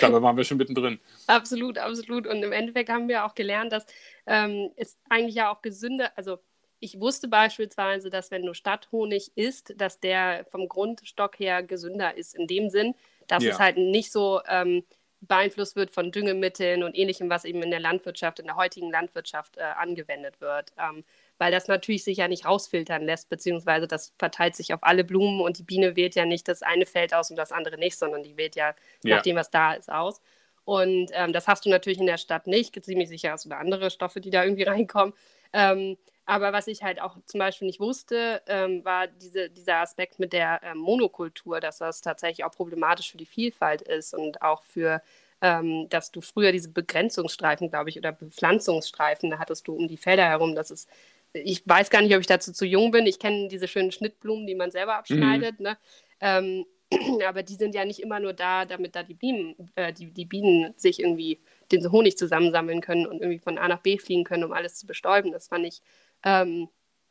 Dabei 0.00 0.22
waren 0.22 0.38
wir 0.38 0.44
schon 0.44 0.56
mittendrin. 0.56 0.98
Absolut, 1.26 1.76
absolut. 1.76 2.26
Und 2.26 2.42
im 2.42 2.52
Endeffekt 2.52 2.88
haben 2.88 3.08
wir 3.08 3.26
auch 3.26 3.34
gelernt, 3.34 3.72
dass 3.72 3.84
ähm, 4.26 4.70
es 4.76 4.96
eigentlich 5.10 5.34
ja 5.34 5.52
auch 5.52 5.60
gesünder, 5.60 6.12
also 6.16 6.38
ich 6.84 7.00
wusste 7.00 7.28
beispielsweise, 7.28 8.10
dass 8.10 8.30
wenn 8.30 8.44
du 8.44 8.52
Stadthonig 8.52 9.32
isst, 9.36 9.72
dass 9.78 10.00
der 10.00 10.44
vom 10.50 10.68
Grundstock 10.68 11.38
her 11.38 11.62
gesünder 11.62 12.14
ist. 12.14 12.34
In 12.34 12.46
dem 12.46 12.68
Sinn, 12.68 12.94
dass 13.26 13.42
ja. 13.42 13.52
es 13.52 13.58
halt 13.58 13.78
nicht 13.78 14.12
so 14.12 14.42
ähm, 14.46 14.84
beeinflusst 15.22 15.76
wird 15.76 15.90
von 15.90 16.12
Düngemitteln 16.12 16.82
und 16.82 16.94
ähnlichem, 16.94 17.30
was 17.30 17.46
eben 17.46 17.62
in 17.62 17.70
der 17.70 17.80
Landwirtschaft, 17.80 18.38
in 18.38 18.44
der 18.44 18.56
heutigen 18.56 18.90
Landwirtschaft 18.90 19.56
äh, 19.56 19.62
angewendet 19.62 20.42
wird. 20.42 20.72
Ähm, 20.78 21.04
weil 21.38 21.50
das 21.50 21.68
natürlich 21.68 22.04
sich 22.04 22.18
ja 22.18 22.28
nicht 22.28 22.44
rausfiltern 22.44 23.02
lässt, 23.02 23.30
beziehungsweise 23.30 23.88
das 23.88 24.12
verteilt 24.18 24.54
sich 24.54 24.74
auf 24.74 24.82
alle 24.82 25.04
Blumen 25.04 25.40
und 25.40 25.58
die 25.58 25.62
Biene 25.62 25.96
wählt 25.96 26.14
ja 26.14 26.26
nicht 26.26 26.46
das 26.48 26.62
eine 26.62 26.84
Feld 26.84 27.14
aus 27.14 27.30
und 27.30 27.36
das 27.36 27.50
andere 27.50 27.78
nicht, 27.78 27.98
sondern 27.98 28.22
die 28.22 28.36
wählt 28.36 28.56
ja, 28.56 28.74
ja. 29.02 29.16
nach 29.16 29.22
dem, 29.22 29.36
was 29.36 29.50
da 29.50 29.72
ist, 29.72 29.90
aus. 29.90 30.20
Und 30.64 31.10
ähm, 31.14 31.32
das 31.32 31.48
hast 31.48 31.64
du 31.64 31.70
natürlich 31.70 31.98
in 31.98 32.06
der 32.06 32.18
Stadt 32.18 32.46
nicht. 32.46 32.84
Ziemlich 32.84 33.08
sicher 33.08 33.32
hast 33.32 33.46
du 33.46 33.48
da 33.48 33.56
andere 33.56 33.90
Stoffe, 33.90 34.20
die 34.20 34.30
da 34.30 34.44
irgendwie 34.44 34.62
reinkommen. 34.64 35.14
Ähm, 35.54 35.96
aber 36.26 36.52
was 36.52 36.66
ich 36.68 36.82
halt 36.82 37.00
auch 37.00 37.16
zum 37.26 37.38
Beispiel 37.38 37.66
nicht 37.66 37.80
wusste, 37.80 38.42
ähm, 38.46 38.84
war 38.84 39.06
diese, 39.06 39.50
dieser 39.50 39.76
Aspekt 39.76 40.18
mit 40.18 40.32
der 40.32 40.60
ähm, 40.62 40.78
Monokultur, 40.78 41.60
dass 41.60 41.78
das 41.78 42.00
tatsächlich 42.00 42.44
auch 42.44 42.52
problematisch 42.52 43.10
für 43.10 43.18
die 43.18 43.26
Vielfalt 43.26 43.82
ist 43.82 44.14
und 44.14 44.40
auch 44.40 44.62
für, 44.62 45.02
ähm, 45.42 45.86
dass 45.90 46.12
du 46.12 46.22
früher 46.22 46.52
diese 46.52 46.70
Begrenzungsstreifen, 46.70 47.70
glaube 47.70 47.90
ich, 47.90 47.98
oder 47.98 48.12
Bepflanzungsstreifen, 48.12 49.30
da 49.30 49.38
hattest 49.38 49.68
du 49.68 49.74
um 49.74 49.86
die 49.86 49.98
Felder 49.98 50.24
herum. 50.24 50.54
Das 50.54 50.70
ist, 50.70 50.88
ich 51.34 51.62
weiß 51.66 51.90
gar 51.90 52.00
nicht, 52.00 52.14
ob 52.14 52.20
ich 52.20 52.26
dazu 52.26 52.52
zu 52.52 52.64
jung 52.64 52.90
bin. 52.90 53.06
Ich 53.06 53.18
kenne 53.18 53.48
diese 53.48 53.68
schönen 53.68 53.92
Schnittblumen, 53.92 54.46
die 54.46 54.54
man 54.54 54.70
selber 54.70 54.96
abschneidet. 54.96 55.60
Mhm. 55.60 55.64
Ne? 55.64 55.78
Ähm, 56.20 56.66
aber 57.26 57.42
die 57.42 57.54
sind 57.54 57.74
ja 57.74 57.84
nicht 57.84 58.00
immer 58.00 58.20
nur 58.20 58.32
da, 58.32 58.64
damit 58.64 58.96
da 58.96 59.02
die 59.02 59.14
Bienen, 59.14 59.70
äh, 59.74 59.92
die, 59.92 60.10
die 60.10 60.24
Bienen 60.24 60.72
sich 60.76 61.00
irgendwie 61.00 61.40
den 61.72 61.90
Honig 61.90 62.16
zusammensammeln 62.16 62.80
können 62.80 63.06
und 63.06 63.20
irgendwie 63.20 63.38
von 63.38 63.58
A 63.58 63.68
nach 63.68 63.80
B 63.80 63.98
fliegen 63.98 64.24
können, 64.24 64.44
um 64.44 64.52
alles 64.52 64.76
zu 64.76 64.86
bestäuben. 64.86 65.32
Das 65.32 65.48
fand 65.48 65.66
ich 65.66 65.82
ähm, 66.24 66.68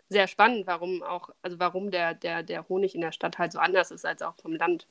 sehr 0.09 0.27
spannend, 0.27 0.67
warum 0.67 1.03
auch, 1.03 1.29
also 1.41 1.59
warum 1.59 1.91
der, 1.91 2.13
der, 2.13 2.43
der 2.43 2.67
Honig 2.69 2.95
in 2.95 3.01
der 3.01 3.11
Stadt 3.11 3.37
halt 3.39 3.51
so 3.51 3.59
anders 3.59 3.91
ist 3.91 4.05
als 4.05 4.21
auch 4.21 4.35
vom 4.37 4.53
Land. 4.55 4.87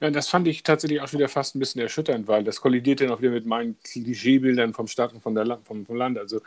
Ja, 0.00 0.10
das 0.10 0.28
fand 0.28 0.48
ich 0.48 0.62
tatsächlich 0.62 1.00
auch 1.00 1.12
wieder 1.12 1.28
fast 1.28 1.54
ein 1.54 1.58
bisschen 1.58 1.80
erschütternd, 1.80 2.26
weil 2.26 2.42
das 2.44 2.60
kollidiert 2.60 3.00
dann 3.00 3.10
auch 3.10 3.20
wieder 3.20 3.32
mit 3.32 3.46
meinen 3.46 3.78
Klischeebildern 3.82 4.72
vom 4.72 4.86
Stadt 4.86 5.12
und 5.12 5.20
von 5.20 5.34
der, 5.34 5.60
vom, 5.64 5.84
vom 5.86 5.96
Land. 5.96 6.18
Also 6.18 6.40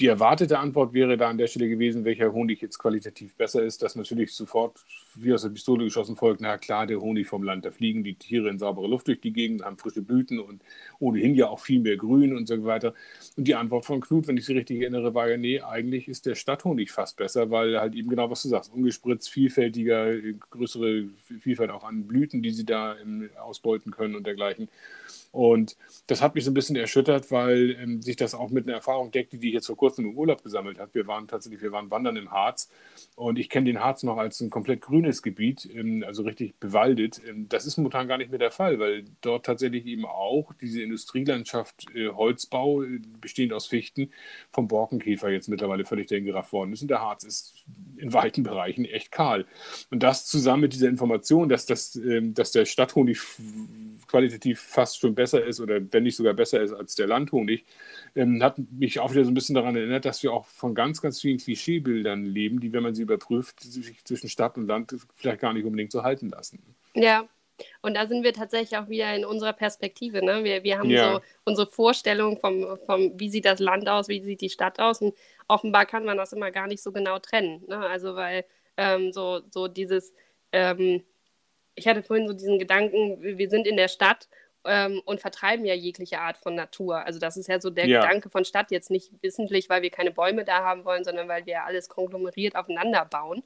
die 0.00 0.08
erwartete 0.08 0.58
Antwort 0.58 0.92
wäre 0.92 1.16
da 1.16 1.28
an 1.28 1.38
der 1.38 1.46
Stelle 1.46 1.68
gewesen, 1.68 2.04
welcher 2.04 2.32
Honig 2.32 2.60
jetzt 2.60 2.78
qualitativ 2.78 3.36
besser 3.36 3.62
ist, 3.62 3.80
dass 3.82 3.94
natürlich 3.94 4.32
sofort 4.32 4.80
wie 5.14 5.32
aus 5.32 5.42
der 5.42 5.50
Pistole 5.50 5.84
geschossen 5.84 6.16
folgt, 6.16 6.40
na 6.40 6.58
klar, 6.58 6.86
der 6.88 7.00
Honig 7.00 7.28
vom 7.28 7.44
Land. 7.44 7.64
Da 7.64 7.70
fliegen 7.70 8.02
die 8.02 8.16
Tiere 8.16 8.48
in 8.48 8.58
saubere 8.58 8.88
Luft 8.88 9.06
durch 9.06 9.20
die 9.20 9.32
Gegend, 9.32 9.62
haben 9.62 9.78
frische 9.78 10.02
Blüten 10.02 10.40
und 10.40 10.62
ohnehin 10.98 11.36
ja 11.36 11.48
auch 11.48 11.60
viel 11.60 11.78
mehr 11.78 11.96
Grün 11.96 12.36
und 12.36 12.48
so 12.48 12.64
weiter. 12.64 12.92
Und 13.36 13.46
die 13.46 13.54
Antwort 13.54 13.84
von 13.84 14.00
Knut, 14.00 14.26
wenn 14.26 14.36
ich 14.36 14.46
sie 14.46 14.54
richtig 14.54 14.80
erinnere, 14.80 15.14
war 15.14 15.28
ja, 15.30 15.36
nee, 15.36 15.60
eigentlich 15.60 16.08
ist 16.08 16.26
der 16.26 16.34
Stadthonig 16.34 16.90
fast 16.90 17.16
besser, 17.16 17.50
weil 17.50 17.78
halt 17.78 17.94
eben 17.94 18.08
genau, 18.08 18.28
was 18.28 18.42
du 18.42 18.48
sagst, 18.48 18.72
ungespritzt, 18.72 19.30
vielfältiger, 19.30 20.12
größere 20.50 21.04
Vielfalt 21.38 21.70
auch 21.70 21.84
an 21.84 22.08
Blüten, 22.08 22.42
die 22.42 22.50
sie 22.50 22.63
da 22.66 22.96
ausbeuten 23.40 23.92
können 23.92 24.14
und 24.14 24.26
dergleichen. 24.26 24.68
Und 25.34 25.76
das 26.06 26.22
hat 26.22 26.36
mich 26.36 26.44
so 26.44 26.52
ein 26.52 26.54
bisschen 26.54 26.76
erschüttert, 26.76 27.32
weil 27.32 27.76
ähm, 27.80 28.00
sich 28.00 28.14
das 28.14 28.34
auch 28.34 28.50
mit 28.50 28.66
einer 28.66 28.76
Erfahrung 28.76 29.10
deckte, 29.10 29.36
die 29.36 29.48
ich 29.48 29.54
jetzt 29.54 29.66
vor 29.66 29.76
kurzem 29.76 30.06
im 30.06 30.16
Urlaub 30.16 30.44
gesammelt 30.44 30.78
habe. 30.78 30.94
Wir 30.94 31.08
waren 31.08 31.26
tatsächlich, 31.26 31.60
wir 31.60 31.72
waren 31.72 31.90
wandern 31.90 32.16
im 32.16 32.30
Harz 32.30 32.70
und 33.16 33.36
ich 33.36 33.50
kenne 33.50 33.66
den 33.66 33.80
Harz 33.80 34.04
noch 34.04 34.16
als 34.16 34.40
ein 34.40 34.48
komplett 34.48 34.80
grünes 34.80 35.22
Gebiet, 35.22 35.68
ähm, 35.74 36.04
also 36.06 36.22
richtig 36.22 36.54
bewaldet. 36.60 37.20
Ähm, 37.28 37.48
das 37.48 37.66
ist 37.66 37.76
momentan 37.78 38.06
gar 38.06 38.16
nicht 38.16 38.30
mehr 38.30 38.38
der 38.38 38.52
Fall, 38.52 38.78
weil 38.78 39.06
dort 39.22 39.44
tatsächlich 39.44 39.86
eben 39.86 40.06
auch 40.06 40.52
diese 40.60 40.82
Industrielandschaft 40.82 41.86
äh, 41.96 42.10
Holzbau, 42.10 42.84
äh, 42.84 43.00
bestehend 43.20 43.52
aus 43.52 43.66
Fichten, 43.66 44.12
vom 44.52 44.68
Borkenkäfer 44.68 45.30
jetzt 45.30 45.48
mittlerweile 45.48 45.84
völlig 45.84 46.06
dahingerafft 46.06 46.52
worden 46.52 46.72
ist. 46.72 46.82
Und 46.82 46.88
der 46.88 47.00
Harz 47.00 47.24
ist 47.24 47.54
in 47.96 48.12
weiten 48.12 48.44
Bereichen 48.44 48.84
echt 48.84 49.10
kahl. 49.10 49.46
Und 49.90 50.04
das 50.04 50.26
zusammen 50.26 50.62
mit 50.62 50.74
dieser 50.74 50.88
Information, 50.88 51.48
dass, 51.48 51.66
das, 51.66 51.96
ähm, 51.96 52.34
dass 52.34 52.52
der 52.52 52.66
Stadthonig 52.66 53.18
qualitativ 54.06 54.60
fast 54.60 55.00
schon 55.00 55.14
besser 55.14 55.23
ist 55.32 55.60
oder 55.60 55.80
wenn 55.92 56.02
nicht 56.02 56.16
sogar 56.16 56.34
besser 56.34 56.62
ist 56.62 56.72
als 56.72 56.94
der 56.94 57.06
Landhonig, 57.06 57.64
ähm, 58.14 58.42
hat 58.42 58.58
mich 58.58 59.00
auch 59.00 59.12
wieder 59.12 59.24
so 59.24 59.30
ein 59.30 59.34
bisschen 59.34 59.54
daran 59.54 59.76
erinnert, 59.76 60.04
dass 60.04 60.22
wir 60.22 60.32
auch 60.32 60.46
von 60.46 60.74
ganz, 60.74 61.00
ganz 61.00 61.20
vielen 61.20 61.38
Klischeebildern 61.38 62.24
leben, 62.24 62.60
die, 62.60 62.72
wenn 62.72 62.82
man 62.82 62.94
sie 62.94 63.02
überprüft, 63.02 63.60
sich 63.60 64.04
zwischen 64.04 64.28
Stadt 64.28 64.58
und 64.58 64.66
Land 64.66 64.94
vielleicht 65.14 65.40
gar 65.40 65.52
nicht 65.52 65.64
unbedingt 65.64 65.92
so 65.92 66.02
halten 66.02 66.28
lassen. 66.28 66.62
Ja, 66.94 67.28
und 67.82 67.94
da 67.94 68.06
sind 68.06 68.24
wir 68.24 68.32
tatsächlich 68.32 68.78
auch 68.78 68.88
wieder 68.88 69.14
in 69.14 69.24
unserer 69.24 69.52
Perspektive. 69.52 70.24
Ne? 70.24 70.44
Wir, 70.44 70.64
wir 70.64 70.78
haben 70.78 70.90
ja. 70.90 71.14
so 71.14 71.20
unsere 71.44 71.66
Vorstellung 71.66 72.38
vom, 72.38 72.78
vom, 72.86 73.18
wie 73.18 73.28
sieht 73.28 73.44
das 73.44 73.60
Land 73.60 73.88
aus, 73.88 74.08
wie 74.08 74.22
sieht 74.22 74.40
die 74.40 74.50
Stadt 74.50 74.80
aus. 74.80 75.00
Und 75.00 75.14
offenbar 75.48 75.86
kann 75.86 76.04
man 76.04 76.16
das 76.16 76.32
immer 76.32 76.50
gar 76.50 76.66
nicht 76.66 76.82
so 76.82 76.92
genau 76.92 77.18
trennen. 77.18 77.62
Ne? 77.68 77.78
Also 77.78 78.16
weil 78.16 78.44
ähm, 78.76 79.12
so, 79.12 79.40
so 79.50 79.68
dieses, 79.68 80.12
ähm, 80.52 81.04
ich 81.74 81.86
hatte 81.86 82.02
vorhin 82.02 82.26
so 82.26 82.34
diesen 82.34 82.58
Gedanken, 82.58 83.20
wir 83.20 83.50
sind 83.50 83.66
in 83.66 83.76
der 83.76 83.88
Stadt 83.88 84.28
ähm, 84.64 85.00
und 85.04 85.20
vertreiben 85.20 85.64
ja 85.64 85.74
jegliche 85.74 86.20
Art 86.20 86.36
von 86.36 86.54
Natur. 86.54 87.04
Also 87.04 87.18
das 87.18 87.36
ist 87.36 87.48
ja 87.48 87.60
so 87.60 87.70
der 87.70 87.86
ja. 87.86 88.00
Gedanke 88.00 88.30
von 88.30 88.44
Stadt, 88.44 88.70
jetzt 88.70 88.90
nicht 88.90 89.10
wissentlich, 89.22 89.68
weil 89.68 89.82
wir 89.82 89.90
keine 89.90 90.10
Bäume 90.10 90.44
da 90.44 90.64
haben 90.64 90.84
wollen, 90.84 91.04
sondern 91.04 91.28
weil 91.28 91.46
wir 91.46 91.64
alles 91.64 91.88
konglomeriert 91.88 92.56
aufeinander 92.56 93.04
bauen. 93.04 93.42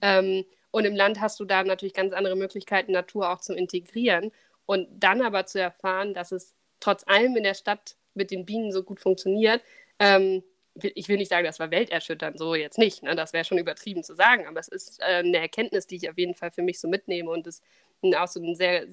Ähm, 0.00 0.44
und 0.70 0.84
im 0.84 0.96
Land 0.96 1.20
hast 1.20 1.38
du 1.38 1.44
da 1.44 1.62
natürlich 1.64 1.94
ganz 1.94 2.12
andere 2.12 2.36
Möglichkeiten, 2.36 2.92
Natur 2.92 3.30
auch 3.30 3.40
zu 3.40 3.54
integrieren. 3.54 4.32
Und 4.66 4.88
dann 4.92 5.22
aber 5.22 5.46
zu 5.46 5.60
erfahren, 5.60 6.14
dass 6.14 6.32
es 6.32 6.54
trotz 6.80 7.06
allem 7.06 7.36
in 7.36 7.42
der 7.42 7.54
Stadt 7.54 7.96
mit 8.14 8.30
den 8.30 8.44
Bienen 8.44 8.72
so 8.72 8.82
gut 8.82 9.00
funktioniert, 9.00 9.62
ähm, 9.98 10.42
ich 10.74 11.08
will 11.08 11.18
nicht 11.18 11.28
sagen, 11.28 11.44
das 11.44 11.60
war 11.60 11.70
welterschütternd, 11.70 12.38
so 12.38 12.54
jetzt 12.54 12.78
nicht. 12.78 13.02
Ne? 13.02 13.14
Das 13.14 13.32
wäre 13.32 13.44
schon 13.44 13.58
übertrieben 13.58 14.02
zu 14.02 14.14
sagen, 14.14 14.46
aber 14.46 14.58
es 14.58 14.68
ist 14.68 15.00
äh, 15.00 15.16
eine 15.16 15.38
Erkenntnis, 15.38 15.86
die 15.86 15.96
ich 15.96 16.08
auf 16.08 16.16
jeden 16.16 16.34
Fall 16.34 16.50
für 16.50 16.62
mich 16.62 16.80
so 16.80 16.88
mitnehme 16.88 17.30
und 17.30 17.46
es 17.46 17.60
auch 18.16 18.28
so 18.28 18.40
ein 18.40 18.54
sehr 18.54 18.86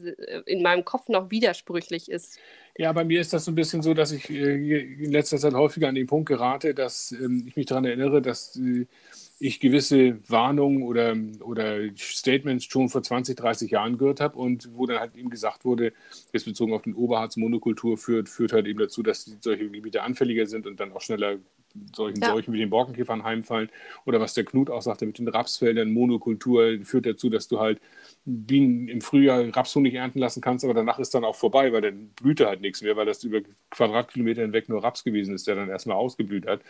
in 0.45 0.61
meinem 0.61 0.85
Kopf 0.85 1.09
noch 1.09 1.31
widersprüchlich 1.31 2.09
ist. 2.09 2.39
Ja, 2.77 2.93
bei 2.93 3.03
mir 3.03 3.19
ist 3.19 3.33
das 3.33 3.45
so 3.45 3.51
ein 3.51 3.55
bisschen 3.55 3.81
so, 3.81 3.93
dass 3.93 4.11
ich 4.11 4.29
äh, 4.29 4.79
in 5.03 5.11
letzter 5.11 5.37
Zeit 5.37 5.53
häufiger 5.53 5.89
an 5.89 5.95
den 5.95 6.07
Punkt 6.07 6.29
gerate, 6.29 6.73
dass 6.73 7.11
ähm, 7.11 7.43
ich 7.45 7.55
mich 7.55 7.65
daran 7.65 7.85
erinnere, 7.85 8.21
dass 8.21 8.55
äh, 8.55 8.85
ich 9.39 9.59
gewisse 9.59 10.19
Warnungen 10.29 10.83
oder, 10.83 11.15
oder 11.41 11.79
Statements 11.97 12.65
schon 12.65 12.89
vor 12.89 13.03
20, 13.03 13.37
30 13.37 13.71
Jahren 13.71 13.97
gehört 13.97 14.19
habe 14.19 14.37
und 14.37 14.69
wo 14.75 14.85
dann 14.85 14.99
halt 14.99 15.15
eben 15.15 15.29
gesagt 15.29 15.65
wurde, 15.65 15.93
jetzt 16.31 16.45
bezogen 16.45 16.73
auf 16.73 16.83
den 16.83 16.93
Oberharz 16.93 17.37
Monokultur 17.37 17.97
führt, 17.97 18.29
führt 18.29 18.53
halt 18.53 18.67
eben 18.67 18.79
dazu, 18.79 19.01
dass 19.01 19.25
solche 19.41 19.69
Gebiete 19.69 20.03
anfälliger 20.03 20.45
sind 20.45 20.67
und 20.67 20.79
dann 20.79 20.91
auch 20.91 21.01
schneller 21.01 21.37
solchen 21.95 22.21
ja. 22.21 22.31
Seuchen 22.31 22.53
wie 22.53 22.59
den 22.59 22.69
Borkenkäfern 22.69 23.23
heimfallen. 23.23 23.69
Oder 24.05 24.19
was 24.19 24.33
der 24.33 24.45
Knut 24.45 24.69
auch 24.69 24.81
sagte 24.81 25.05
mit 25.05 25.17
den 25.17 25.27
Rapsfeldern, 25.27 25.91
Monokultur 25.91 26.79
führt 26.83 27.05
dazu, 27.05 27.29
dass 27.29 27.47
du 27.47 27.59
halt 27.59 27.79
Bienen 28.25 28.87
im 28.87 29.01
Frühjahr 29.01 29.55
Rapshonig 29.55 29.93
ernten 29.95 30.19
lassen 30.19 30.41
kannst, 30.41 30.63
aber 30.65 30.73
danach 30.73 30.99
ist 30.99 31.13
dann 31.15 31.23
auch 31.23 31.35
vorbei, 31.35 31.71
weil 31.73 31.81
dann 31.81 32.09
blüht 32.09 32.41
halt 32.41 32.61
nichts 32.61 32.81
mehr, 32.81 32.95
weil 32.95 33.05
das 33.05 33.23
über 33.23 33.41
Quadratkilometer 33.71 34.41
hinweg 34.41 34.69
nur 34.69 34.83
Raps 34.83 35.03
gewesen 35.03 35.33
ist, 35.33 35.47
der 35.47 35.55
dann 35.55 35.69
erstmal 35.69 35.97
ausgeblüht 35.97 36.45
hat. 36.45 36.61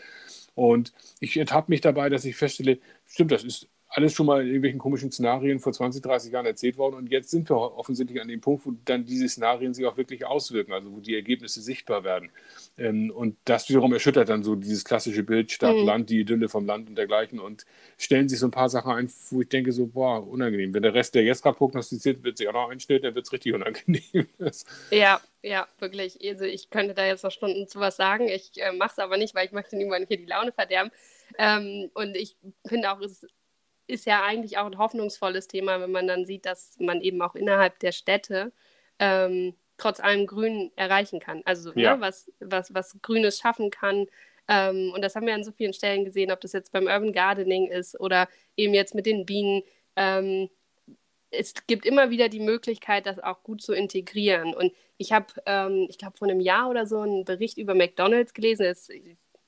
Und 0.56 0.94
ich 1.20 1.38
ertappe 1.38 1.72
mich 1.72 1.82
dabei, 1.82 2.10
dass 2.10 2.26
ich 2.26 2.36
feststelle, 2.36 2.80
stimmt, 3.06 3.32
das 3.32 3.44
ist 3.44 3.68
alles 3.92 4.14
schon 4.14 4.28
mal 4.28 4.42
in 4.42 4.48
irgendwelchen 4.48 4.80
komischen 4.80 5.12
Szenarien 5.12 5.60
vor 5.60 5.74
20, 5.74 6.04
30 6.04 6.32
Jahren 6.32 6.46
erzählt 6.46 6.78
worden. 6.78 6.96
Und 6.96 7.12
jetzt 7.12 7.32
sind 7.32 7.50
wir 7.50 7.58
offensichtlich 7.58 8.22
an 8.22 8.28
dem 8.28 8.40
Punkt, 8.40 8.66
wo 8.66 8.74
dann 8.86 9.04
diese 9.04 9.28
Szenarien 9.28 9.74
sich 9.74 9.86
auch 9.88 9.98
wirklich 9.98 10.26
auswirken, 10.26 10.74
also 10.74 10.92
wo 10.92 11.00
die 11.00 11.16
Ergebnisse 11.16 11.62
sichtbar 11.62 12.04
werden. 12.04 12.30
Ähm, 12.78 13.10
und 13.10 13.38
das 13.46 13.68
wiederum 13.68 13.92
erschüttert 13.92 14.30
dann 14.30 14.44
so 14.44 14.56
dieses 14.56 14.86
klassische 14.86 15.24
Bild 15.24 15.52
Stadt, 15.52 15.76
mhm. 15.76 15.86
Land, 15.86 16.10
die 16.12 16.20
Idylle 16.20 16.50
vom 16.50 16.68
Land 16.68 16.88
und 16.88 16.96
dergleichen 16.96 17.40
und 17.40 17.66
stellen 17.98 18.30
sich 18.30 18.38
so 18.38 18.48
ein 18.48 18.52
paar 18.52 18.70
Sachen 18.70 18.92
ein, 18.92 19.12
wo 19.32 19.42
ich 19.42 19.50
denke 19.50 19.72
so, 19.72 19.88
boah, 19.88 20.26
unangenehm. 20.26 20.72
Wenn 20.74 20.84
der 20.84 20.94
Rest, 20.94 21.16
der 21.16 21.24
jetzt 21.24 21.42
gerade 21.42 21.58
prognostiziert 21.58 22.24
wird, 22.24 22.38
sich 22.38 22.48
auch 22.48 22.54
noch 22.54 22.70
einstellt, 22.70 23.04
dann 23.04 23.16
wird 23.16 23.26
es 23.26 23.34
richtig 23.34 23.56
unangenehm. 23.56 24.28
ja, 24.92 25.20
ja, 25.42 25.68
wirklich. 25.80 26.20
Also 26.30 26.46
ich 26.46 26.70
könnte 26.70 26.94
da 26.94 27.08
jetzt 27.08 27.24
noch 27.24 27.32
Stunden 27.32 27.68
zu 27.68 27.80
was 27.80 27.96
sagen. 27.96 28.28
Ich 28.28 28.52
äh, 28.58 28.72
mache 28.72 28.92
es 28.92 29.00
aber 29.00 29.18
nicht, 29.18 29.34
weil 29.34 29.48
ich 29.48 29.52
möchte 29.52 29.78
niemandem 29.78 30.08
hier 30.08 30.18
die 30.18 30.26
Laune 30.26 30.52
verderben. 30.52 30.92
Ähm, 31.40 31.90
und 31.96 32.16
ich 32.16 32.36
finde 32.68 32.92
auch, 32.92 33.00
es 33.02 33.24
ist 33.24 33.28
ja 34.06 34.24
eigentlich 34.24 34.58
auch 34.58 34.66
ein 34.66 34.78
hoffnungsvolles 34.78 35.48
Thema, 35.48 35.82
wenn 35.82 35.92
man 35.92 36.08
dann 36.08 36.26
sieht, 36.26 36.46
dass 36.46 36.76
man 36.80 37.02
eben 37.02 37.22
auch 37.22 37.36
innerhalb 37.36 37.80
der 37.80 37.92
Städte 37.92 38.52
ähm, 39.00 39.56
trotz 39.78 40.00
allem 40.00 40.28
Grün 40.28 40.72
erreichen 40.76 41.20
kann. 41.20 41.42
Also 41.46 41.72
ne, 41.74 41.82
ja. 41.82 41.96
ne, 41.96 42.02
was, 42.02 42.32
was, 42.40 42.74
was 42.74 42.98
Grünes 43.02 43.40
schaffen 43.40 43.72
kann. 43.72 44.06
Ähm, 44.48 44.92
und 44.94 45.02
das 45.02 45.16
haben 45.16 45.26
wir 45.26 45.34
an 45.34 45.44
so 45.44 45.52
vielen 45.52 45.74
Stellen 45.74 46.06
gesehen, 46.06 46.32
ob 46.32 46.42
das 46.42 46.54
jetzt 46.54 46.72
beim 46.72 46.86
Urban 46.86 47.14
Gardening 47.14 47.68
ist 47.68 48.00
oder 48.00 48.28
eben 48.58 48.74
jetzt 48.74 48.96
mit 48.96 49.06
den 49.06 49.26
Bienen. 49.26 49.64
Ähm, 49.96 50.50
es 51.32 51.54
gibt 51.68 51.86
immer 51.86 52.10
wieder 52.10 52.30
die 52.30 52.40
Möglichkeit, 52.40 53.06
das 53.06 53.20
auch 53.20 53.44
gut 53.44 53.62
zu 53.62 53.74
integrieren. 53.74 54.54
Und 54.54 54.74
ich 54.98 55.12
habe, 55.12 55.28
ähm, 55.46 55.88
ich 55.90 55.98
glaube, 55.98 56.18
vor 56.18 56.28
einem 56.28 56.40
Jahr 56.40 56.70
oder 56.70 56.86
so 56.86 57.02
einen 57.02 57.26
Bericht 57.26 57.58
über 57.58 57.76
McDonalds 57.76 58.34
gelesen. 58.34 58.64
Das 58.64 58.90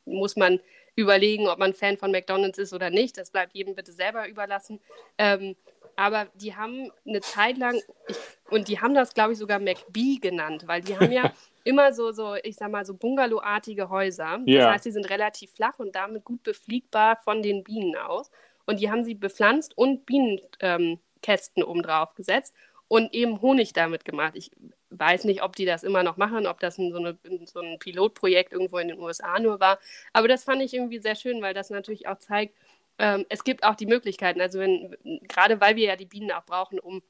muss 0.06 0.36
man 0.36 0.60
überlegen, 0.95 1.47
ob 1.47 1.60
man 1.60 1.73
Fan 1.73 1.97
von 1.97 2.12
McDonald's 2.12 2.58
ist 2.58 2.73
oder 2.73 2.89
nicht. 2.89 3.17
Das 3.17 3.32
bleibt 3.32 3.56
jedem 3.56 3.75
bitte 3.75 3.91
selber 3.91 4.27
überlassen. 4.27 4.80
Ähm, 5.17 5.56
aber 5.95 6.27
die 6.36 6.56
haben 6.56 6.91
eine 7.06 7.21
Zeit 7.21 7.58
lang, 7.58 7.80
ich, 8.08 8.17
und 8.49 8.67
die 8.67 8.80
haben 8.80 8.93
das, 8.93 9.13
glaube 9.13 9.34
ich, 9.34 9.38
sogar 9.38 9.60
McBee 9.60 10.19
genannt, 10.19 10.63
weil 10.65 10.82
die 10.82 10.97
haben 10.97 11.12
ja 11.12 11.32
immer 11.63 11.93
so, 11.93 12.12
so, 12.12 12.36
ich 12.43 12.56
sag 12.56 12.71
mal, 12.71 12.86
so 12.86 12.93
Bungalow-artige 12.93 13.89
Häuser. 13.89 14.39
Das 14.45 14.73
heißt, 14.73 14.86
die 14.86 14.91
sind 14.91 15.10
relativ 15.10 15.51
flach 15.51 15.80
und 15.80 15.95
damit 15.95 16.23
gut 16.23 16.43
befliegbar 16.43 17.17
von 17.17 17.41
den 17.41 17.63
Bienen 17.63 17.95
aus. 17.95 18.32
Und 18.65 18.80
die 18.80 18.89
haben 18.89 19.04
sie 19.04 19.15
bepflanzt 19.15 19.77
und 19.77 20.06
Bienenkästen 20.06 21.63
ähm, 21.63 21.69
obendrauf 21.69 22.15
gesetzt 22.15 22.54
und 22.88 23.13
eben 23.13 23.41
Honig 23.41 23.73
damit 23.73 24.06
gemacht. 24.06 24.34
Ich 24.36 24.51
weiß 24.91 25.23
nicht, 25.23 25.41
ob 25.41 25.56
die 25.56 25.65
das 25.65 25.84
immer 25.84 26.04
noch 26.04 26.17
machen, 26.17 26.45
ob 26.45 26.60
das 26.60 26.77
ein, 26.77 26.91
so, 26.91 26.99
eine, 26.99 27.17
so 27.45 27.60
ein 27.60 27.80
Pilotprojekt 27.80 28.51
irgendwo 28.54 28.77
in 28.77 28.89
den 28.89 28.99
USA 28.99 29.39
nur 29.39 29.60
war. 29.60 29.80
Aber 30.13 30.27
das 30.27 30.43
fand 30.43 30.62
ich 30.62 30.73
irgendwie 30.73 30.99
sehr 30.99 31.15
schön, 31.15 31.41
weil 31.41 31.54
das 31.54 31.69
natürlich 31.69 32.08
auch 32.08 32.19
zeigt, 32.19 32.56
ähm, 32.99 33.25
es 33.30 33.43
gibt 33.43 33.63
auch 33.63 33.75
die 33.75 33.86
Möglichkeiten. 33.86 34.41
Also 34.41 34.60
wenn, 34.60 34.95
gerade 35.27 35.60
weil 35.62 35.75
wir 35.75 35.88
ja 35.88 35.95
die 35.95 36.06
Bienen 36.06 36.32
auch 36.32 36.45
brauchen, 36.45 36.80
um 36.80 37.01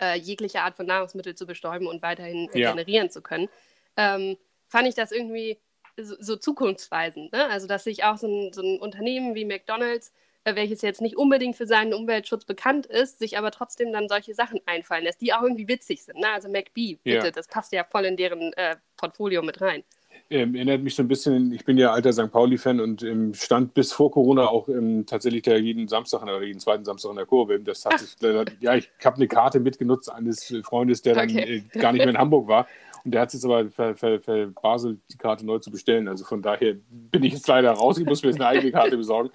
äh, 0.00 0.18
jegliche 0.18 0.62
Art 0.62 0.76
von 0.76 0.86
Nahrungsmittel 0.86 1.34
zu 1.34 1.46
bestäuben 1.46 1.86
und 1.86 2.02
weiterhin 2.02 2.48
ja. 2.54 2.70
generieren 2.70 3.10
zu 3.10 3.22
können, 3.22 3.48
ähm, 3.96 4.36
fand 4.66 4.88
ich 4.88 4.94
das 4.94 5.12
irgendwie 5.12 5.58
so, 5.96 6.16
so 6.18 6.36
zukunftsweisend. 6.36 7.32
Ne? 7.32 7.48
Also 7.50 7.66
dass 7.66 7.84
sich 7.84 8.04
auch 8.04 8.16
so 8.16 8.26
ein, 8.26 8.52
so 8.52 8.62
ein 8.62 8.80
Unternehmen 8.80 9.34
wie 9.34 9.44
McDonald's 9.44 10.08
äh, 10.08 10.12
welches 10.44 10.82
jetzt 10.82 11.00
nicht 11.00 11.16
unbedingt 11.16 11.56
für 11.56 11.66
seinen 11.66 11.94
Umweltschutz 11.94 12.44
bekannt 12.44 12.86
ist, 12.86 13.18
sich 13.18 13.38
aber 13.38 13.50
trotzdem 13.50 13.92
dann 13.92 14.08
solche 14.08 14.34
Sachen 14.34 14.60
einfallen 14.66 15.04
lässt, 15.04 15.20
die 15.20 15.32
auch 15.32 15.42
irgendwie 15.42 15.68
witzig 15.68 16.04
sind. 16.04 16.18
Ne? 16.18 16.28
Also 16.32 16.48
McBee, 16.48 16.98
bitte, 17.02 17.26
ja. 17.26 17.30
das 17.30 17.48
passt 17.48 17.72
ja 17.72 17.84
voll 17.84 18.04
in 18.04 18.16
deren 18.16 18.52
äh, 18.54 18.76
Portfolio 18.96 19.42
mit 19.42 19.60
rein. 19.60 19.82
Ähm, 20.30 20.54
erinnert 20.54 20.82
mich 20.82 20.94
so 20.94 21.02
ein 21.02 21.08
bisschen, 21.08 21.52
ich 21.52 21.64
bin 21.64 21.76
ja 21.76 21.92
alter 21.92 22.12
St. 22.12 22.30
Pauli-Fan 22.30 22.80
und 22.80 23.02
ähm, 23.02 23.34
stand 23.34 23.74
bis 23.74 23.92
vor 23.92 24.10
Corona 24.10 24.46
auch 24.46 24.68
ähm, 24.68 25.04
tatsächlich 25.06 25.42
der 25.42 25.60
jeden 25.60 25.86
Samstag 25.86 26.22
oder 26.22 26.42
jeden 26.42 26.60
zweiten 26.60 26.84
Samstag 26.84 27.10
in 27.10 27.16
der 27.16 27.26
Kurve. 27.26 27.60
Das 27.60 27.84
hat 27.84 27.98
sich, 28.00 28.16
ja, 28.60 28.74
ich 28.74 28.90
habe 29.04 29.16
eine 29.16 29.28
Karte 29.28 29.60
mitgenutzt 29.60 30.10
eines 30.10 30.54
Freundes, 30.64 31.02
der 31.02 31.14
dann 31.14 31.30
okay. 31.30 31.62
äh, 31.74 31.78
gar 31.78 31.92
nicht 31.92 32.00
mehr 32.00 32.10
in 32.10 32.18
Hamburg 32.18 32.48
war. 32.48 32.66
Und 33.04 33.12
der 33.12 33.20
hat 33.20 33.28
es 33.28 33.34
jetzt 33.34 33.44
aber 33.44 33.70
ver, 33.70 33.94
die 33.94 35.18
Karte 35.18 35.44
neu 35.44 35.58
zu 35.58 35.70
bestellen. 35.70 36.08
Also 36.08 36.24
von 36.24 36.40
daher 36.40 36.74
bin 36.88 37.22
ich 37.22 37.34
jetzt 37.34 37.46
leider 37.46 37.72
raus. 37.72 37.98
Ich 37.98 38.06
muss 38.06 38.22
mir 38.22 38.30
jetzt 38.30 38.40
eine 38.40 38.48
eigene 38.48 38.72
Karte 38.72 38.96
besorgen. 38.96 39.30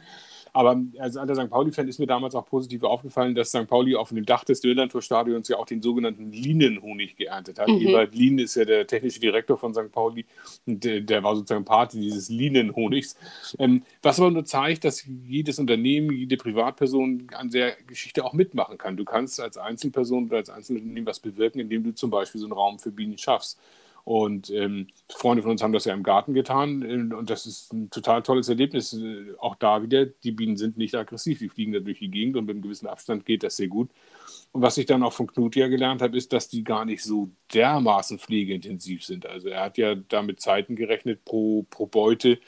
Aber 0.54 0.82
als 1.00 1.18
alter 1.18 1.36
St. 1.36 1.50
Pauli-Fan 1.50 1.88
ist 1.88 2.00
mir 2.00 2.08
damals 2.08 2.36
auch 2.36 2.46
positiv 2.46 2.84
aufgefallen, 2.84 3.36
dass 3.36 3.50
St. 3.50 3.68
Pauli 3.68 3.96
auf 3.96 4.10
dem 4.10 4.26
Dach 4.26 4.44
des 4.44 4.62
Dönertor-Stadions 4.62 5.48
ja 5.48 5.58
auch 5.58 5.66
den 5.66 5.82
sogenannten 5.82 6.32
Linenhonig 6.32 7.16
geerntet 7.16 7.60
hat. 7.60 7.68
Mhm. 7.68 7.82
Ewald 7.82 8.16
Lien 8.16 8.40
ist 8.40 8.56
ja 8.56 8.66
der 8.66 8.88
technische 8.88 9.20
Direktor 9.20 9.58
von 9.58 9.74
St. 9.74 9.92
Pauli 9.92 10.26
und 10.66 10.84
der, 10.84 11.02
der 11.02 11.24
war 11.24 11.36
sozusagen 11.36 11.66
Party 11.66 12.00
dieses 12.00 12.30
Linenhonigs. 12.30 13.16
Ähm, 13.58 13.84
was 14.02 14.20
aber 14.20 14.32
nur 14.32 14.46
zeigt, 14.46 14.84
dass 14.84 15.06
jedes 15.06 15.60
Unternehmen, 15.60 16.12
jede 16.12 16.38
Privatperson 16.38 17.28
an 17.34 17.50
der 17.50 17.76
Geschichte 17.88 18.24
auch 18.26 18.34
mitmachen 18.34 18.78
kann. 18.78 18.98
Du 18.98 19.06
kannst 19.06 19.40
als 19.40 19.58
Einzelperson 19.58 20.28
oder 20.28 20.38
als 20.38 20.50
Einzelunternehmen 20.50 21.06
was 21.06 21.20
bewirken, 21.20 21.60
indem 21.60 21.84
du 21.84 21.94
zum 21.94 22.10
Beispiel 22.10 22.40
so 22.40 22.48
einen 22.48 22.54
Raum 22.54 22.80
für 22.80 22.92
Bienen 22.92 23.18
schaffst. 23.18 23.60
Und 24.10 24.50
ähm, 24.50 24.88
Freunde 25.08 25.44
von 25.44 25.52
uns 25.52 25.62
haben 25.62 25.72
das 25.72 25.86
ja 25.86 25.94
im 25.94 26.02
Garten 26.02 26.34
getan 26.34 26.82
äh, 26.82 27.16
und 27.16 27.30
das 27.30 27.46
ist 27.46 27.72
ein 27.72 27.92
total 27.92 28.24
tolles 28.24 28.50
Erlebnis. 28.50 28.92
Äh, 28.94 29.36
auch 29.38 29.54
da 29.54 29.84
wieder, 29.84 30.08
die 30.08 30.32
Bienen 30.32 30.58
sind 30.58 30.78
nicht 30.80 30.96
aggressiv, 30.96 31.38
die 31.38 31.48
fliegen 31.48 31.74
da 31.74 31.80
durch 31.80 32.00
die 32.00 32.10
Gegend 32.10 32.36
und 32.36 32.46
mit 32.46 32.56
einem 32.56 32.64
gewissen 32.64 32.88
Abstand 32.88 33.28
geht 33.28 33.44
das 33.44 33.58
sehr 33.58 33.68
gut. 33.68 33.92
Und 34.52 34.64
was 34.64 34.80
ich 34.80 34.88
dann 34.88 35.04
auch 35.04 35.14
von 35.14 35.28
Knut 35.28 35.56
ja 35.56 35.68
gelernt 35.68 36.02
habe, 36.02 36.18
ist, 36.18 36.34
dass 36.34 36.48
die 36.48 36.64
gar 36.64 36.86
nicht 36.86 37.04
so 37.04 37.30
dermaßen 37.54 38.18
pflegeintensiv 38.18 39.06
sind. 39.06 39.28
Also 39.28 39.50
er 39.50 39.62
hat 39.62 39.78
ja 39.78 39.94
damit 39.94 40.42
Zeiten 40.42 40.76
gerechnet 40.76 41.24
pro, 41.24 41.68
pro 41.70 41.86
Beute, 41.86 42.40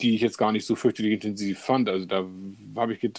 die 0.00 0.14
ich 0.14 0.20
jetzt 0.20 0.38
gar 0.38 0.52
nicht 0.52 0.66
so 0.66 0.76
fürchterlich 0.76 1.14
intensiv 1.14 1.58
fand. 1.58 1.88
Also 1.88 2.06
da 2.06 2.28
habe 2.76 2.94
ich 2.94 3.10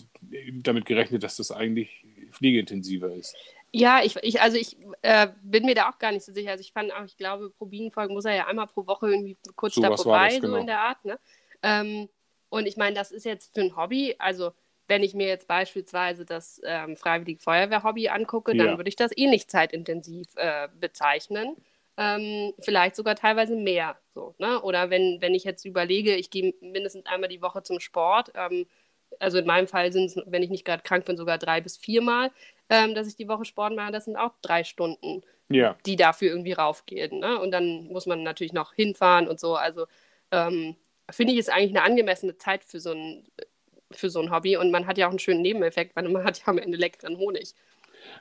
damit 0.64 0.86
gerechnet, 0.86 1.24
dass 1.24 1.36
das 1.36 1.52
eigentlich 1.52 2.06
pflegeintensiver 2.32 3.14
ist. 3.14 3.36
Ja, 3.72 4.02
ich, 4.04 4.16
ich 4.24 4.42
also 4.42 4.58
ich 4.58 4.78
äh, 5.02 5.28
bin 5.44 5.66
mir 5.66 5.76
da 5.76 5.90
auch 5.90 6.00
gar 6.00 6.12
nicht 6.12 6.26
so 6.26 6.32
sicher. 6.32 6.52
Also 6.52 6.62
ich 6.62 6.74
fand 6.74 6.92
auch, 6.92 7.04
ich 7.06 7.18
glaube, 7.18 7.52
pro 7.52 7.66
Bienenfolge 7.66 8.12
muss 8.12 8.26
er 8.26 8.36
ja 8.36 8.48
einmal 8.48 8.68
pro 8.68 8.88
Woche 8.88 9.10
irgendwie 9.10 9.38
kurz 9.56 9.76
so 9.76 9.82
da 9.82 9.96
vorbei, 9.96 10.30
das, 10.30 10.42
genau. 10.42 10.54
so 10.54 10.58
in 10.58 10.68
der 10.68 10.80
Art. 10.80 11.06
Ne? 11.06 11.20
Ähm, 11.62 12.10
und 12.50 12.66
ich 12.66 12.78
meine, 12.78 12.96
das 12.96 13.12
ist 13.12 13.26
jetzt 13.26 13.54
für 13.54 13.62
ein 13.62 13.76
Hobby, 13.76 14.16
also 14.18 14.52
wenn 14.88 15.04
ich 15.04 15.14
mir 15.14 15.28
jetzt 15.28 15.48
beispielsweise 15.48 16.26
das 16.26 16.60
ähm, 16.66 16.98
Freiwillige 16.98 17.40
Feuerwehr-Hobby 17.42 18.10
angucke, 18.10 18.56
dann 18.56 18.68
ja. 18.68 18.78
würde 18.78 18.90
ich 18.90 18.96
das 18.96 19.16
eh 19.16 19.28
nicht 19.28 19.52
zeitintensiv 19.52 20.28
äh, 20.36 20.68
bezeichnen. 20.80 21.56
Ähm, 21.96 22.54
vielleicht 22.60 22.96
sogar 22.96 23.16
teilweise 23.16 23.56
mehr. 23.56 23.98
So, 24.16 24.34
ne? 24.40 24.62
Oder 24.64 24.90
wenn, 24.90 25.22
wenn 25.22 25.36
ich 25.36 25.44
jetzt 25.44 25.64
überlege, 25.66 26.16
ich 26.16 26.32
gehe 26.32 26.56
mindestens 26.62 27.06
einmal 27.06 27.30
die 27.30 27.42
Woche 27.42 27.62
zum 27.62 27.80
Sport, 27.80 28.32
ähm, 28.34 28.66
also 29.20 29.38
in 29.38 29.46
meinem 29.46 29.68
Fall 29.68 29.92
sind 29.92 30.06
es, 30.06 30.20
wenn 30.26 30.44
ich 30.44 30.50
nicht 30.50 30.66
gerade 30.66 30.82
krank 30.82 31.06
bin, 31.06 31.18
sogar 31.18 31.38
drei 31.38 31.62
bis 31.62 31.78
viermal, 31.78 32.32
ähm, 32.70 32.96
dass 32.96 33.08
ich 33.08 33.16
die 33.16 33.28
Woche 33.28 33.46
Sport 33.46 33.76
mache, 33.76 33.92
das 33.92 34.06
sind 34.06 34.16
auch 34.16 34.34
drei 34.42 34.64
Stunden, 34.64 35.24
ja. 35.50 35.76
die 35.86 35.96
dafür 35.96 36.30
irgendwie 36.30 36.54
raufgehen. 36.54 37.20
Ne? 37.20 37.40
Und 37.40 37.52
dann 37.52 37.88
muss 37.88 38.06
man 38.06 38.24
natürlich 38.24 38.54
noch 38.54 38.74
hinfahren 38.74 39.28
und 39.28 39.40
so. 39.40 39.56
Also 39.56 39.88
ähm, 40.32 40.76
finde 41.10 41.34
ich, 41.34 41.40
ist 41.40 41.52
eigentlich 41.52 41.76
eine 41.76 41.84
angemessene 41.84 42.38
Zeit 42.38 42.64
für 42.64 42.80
so 42.80 42.92
ein 42.92 43.28
für 43.92 44.12
so 44.12 44.22
ein 44.22 44.32
Hobby 44.32 44.56
und 44.56 44.70
man 44.70 44.86
hat 44.86 45.00
ja 45.00 45.08
auch 45.08 45.10
einen 45.10 45.18
schönen 45.18 45.42
Nebeneffekt, 45.42 45.96
weil 45.96 46.08
man 46.08 46.24
hat 46.26 46.40
ja 46.40 46.48
am 46.48 46.60
Ende 46.60 46.78
leckeren 46.78 47.18
Honig 47.18 47.56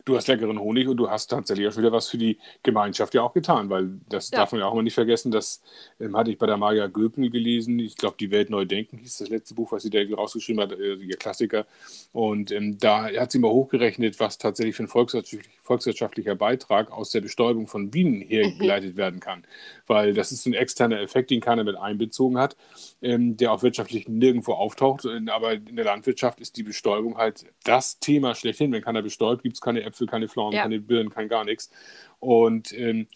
du 0.05 0.17
hast 0.17 0.29
leckeren 0.29 0.59
Honig 0.59 0.88
und 0.88 0.97
du 0.97 1.11
hast 1.11 1.29
tatsächlich 1.29 1.69
auch 1.69 1.77
wieder 1.77 1.93
was 1.93 2.09
für 2.09 2.19
die 2.19 2.38
Gemeinschaft 2.62 3.14
ja 3.14 3.23
auch 3.23 3.33
getan, 3.33 3.71
weil 3.71 3.91
das 4.09 4.31
ja. 4.31 4.38
darf 4.38 4.53
man 4.53 4.61
ja 4.61 4.67
auch 4.67 4.73
immer 4.73 4.83
nicht 4.83 4.95
vergessen, 4.95 5.31
das 5.31 5.62
ähm, 6.01 6.17
hatte 6.17 6.31
ich 6.31 6.38
bei 6.38 6.47
der 6.47 6.57
Maja 6.57 6.87
Göpel 6.87 7.31
gelesen, 7.31 7.79
ich 7.79 7.97
glaube, 7.97 8.17
Die 8.19 8.31
Welt 8.31 8.51
neu 8.51 8.64
denken 8.64 8.99
hieß 8.99 9.19
das 9.19 9.29
letzte 9.29 9.55
Buch, 9.55 9.73
was 9.73 9.83
sie 9.83 9.91
da 9.91 9.99
rausgeschrieben 10.14 10.62
hat, 10.62 10.73
äh, 10.73 10.95
ihr 10.95 11.17
Klassiker 11.17 11.67
und 12.12 12.51
ähm, 12.53 12.79
da 12.79 13.09
hat 13.11 13.33
sie 13.33 13.38
mal 13.38 13.51
hochgerechnet, 13.51 14.21
was 14.21 14.38
tatsächlich 14.38 14.77
für 14.77 14.85
ein 14.85 14.88
volkswirtschaftlich, 14.88 15.58
volkswirtschaftlicher 15.68 16.35
Beitrag 16.35 16.90
aus 16.90 17.11
der 17.11 17.20
Bestäubung 17.20 17.66
von 17.66 17.90
Bienen 17.90 18.20
hergeleitet 18.20 18.94
mhm. 18.94 18.98
werden 18.98 19.20
kann, 19.20 19.44
weil 19.87 20.14
das 20.14 20.33
ist 20.33 20.46
ein 20.46 20.54
externer 20.54 21.00
Effekt, 21.00 21.31
den 21.31 21.40
keiner 21.40 21.62
mit 21.62 21.76
einbezogen 21.76 22.38
hat, 22.38 22.57
ähm, 23.00 23.37
der 23.37 23.52
auch 23.52 23.62
wirtschaftlich 23.62 24.09
nirgendwo 24.09 24.54
auftaucht, 24.54 25.07
aber 25.28 25.52
in 25.52 25.76
der 25.76 25.85
Landwirtschaft 25.85 26.40
ist 26.40 26.57
die 26.57 26.62
Bestäubung 26.62 27.16
halt 27.16 27.44
das 27.64 28.00
Thema 28.00 28.35
schlechthin, 28.35 28.72
wenn 28.72 28.83
keiner 28.83 29.02
bestäubt, 29.02 29.42
gibt 29.42 29.54
es 29.54 29.61
keine 29.61 29.83
Äpfel, 29.83 30.07
keine 30.07 30.28
Pflaumen, 30.28 30.54
ja. 30.54 30.62
keine 30.62 30.81
Birnen, 30.81 31.11
kein 31.11 31.28
gar 31.28 31.44
nichts. 31.44 31.70
Und 32.18 32.72
ähm, 32.72 33.07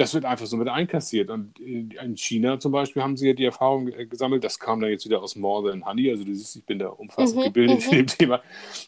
das 0.00 0.14
wird 0.14 0.24
einfach 0.24 0.46
so 0.46 0.56
mit 0.56 0.68
einkassiert. 0.68 1.28
Und 1.28 1.58
in 1.60 2.16
China 2.16 2.58
zum 2.58 2.72
Beispiel 2.72 3.02
haben 3.02 3.18
sie 3.18 3.26
ja 3.28 3.34
die 3.34 3.44
Erfahrung 3.44 3.88
äh, 3.88 4.06
gesammelt, 4.06 4.42
das 4.42 4.58
kam 4.58 4.80
dann 4.80 4.90
jetzt 4.90 5.04
wieder 5.04 5.22
aus 5.22 5.36
More 5.36 5.70
Than 5.70 5.84
Honey, 5.84 6.10
also 6.10 6.24
du 6.24 6.34
siehst, 6.34 6.56
ich 6.56 6.64
bin 6.64 6.78
da 6.78 6.88
umfassend 6.88 7.40
mhm, 7.40 7.44
gebildet 7.44 7.84
in 7.84 7.90
mhm. 7.90 7.96
dem 7.96 8.06
Thema, 8.06 8.42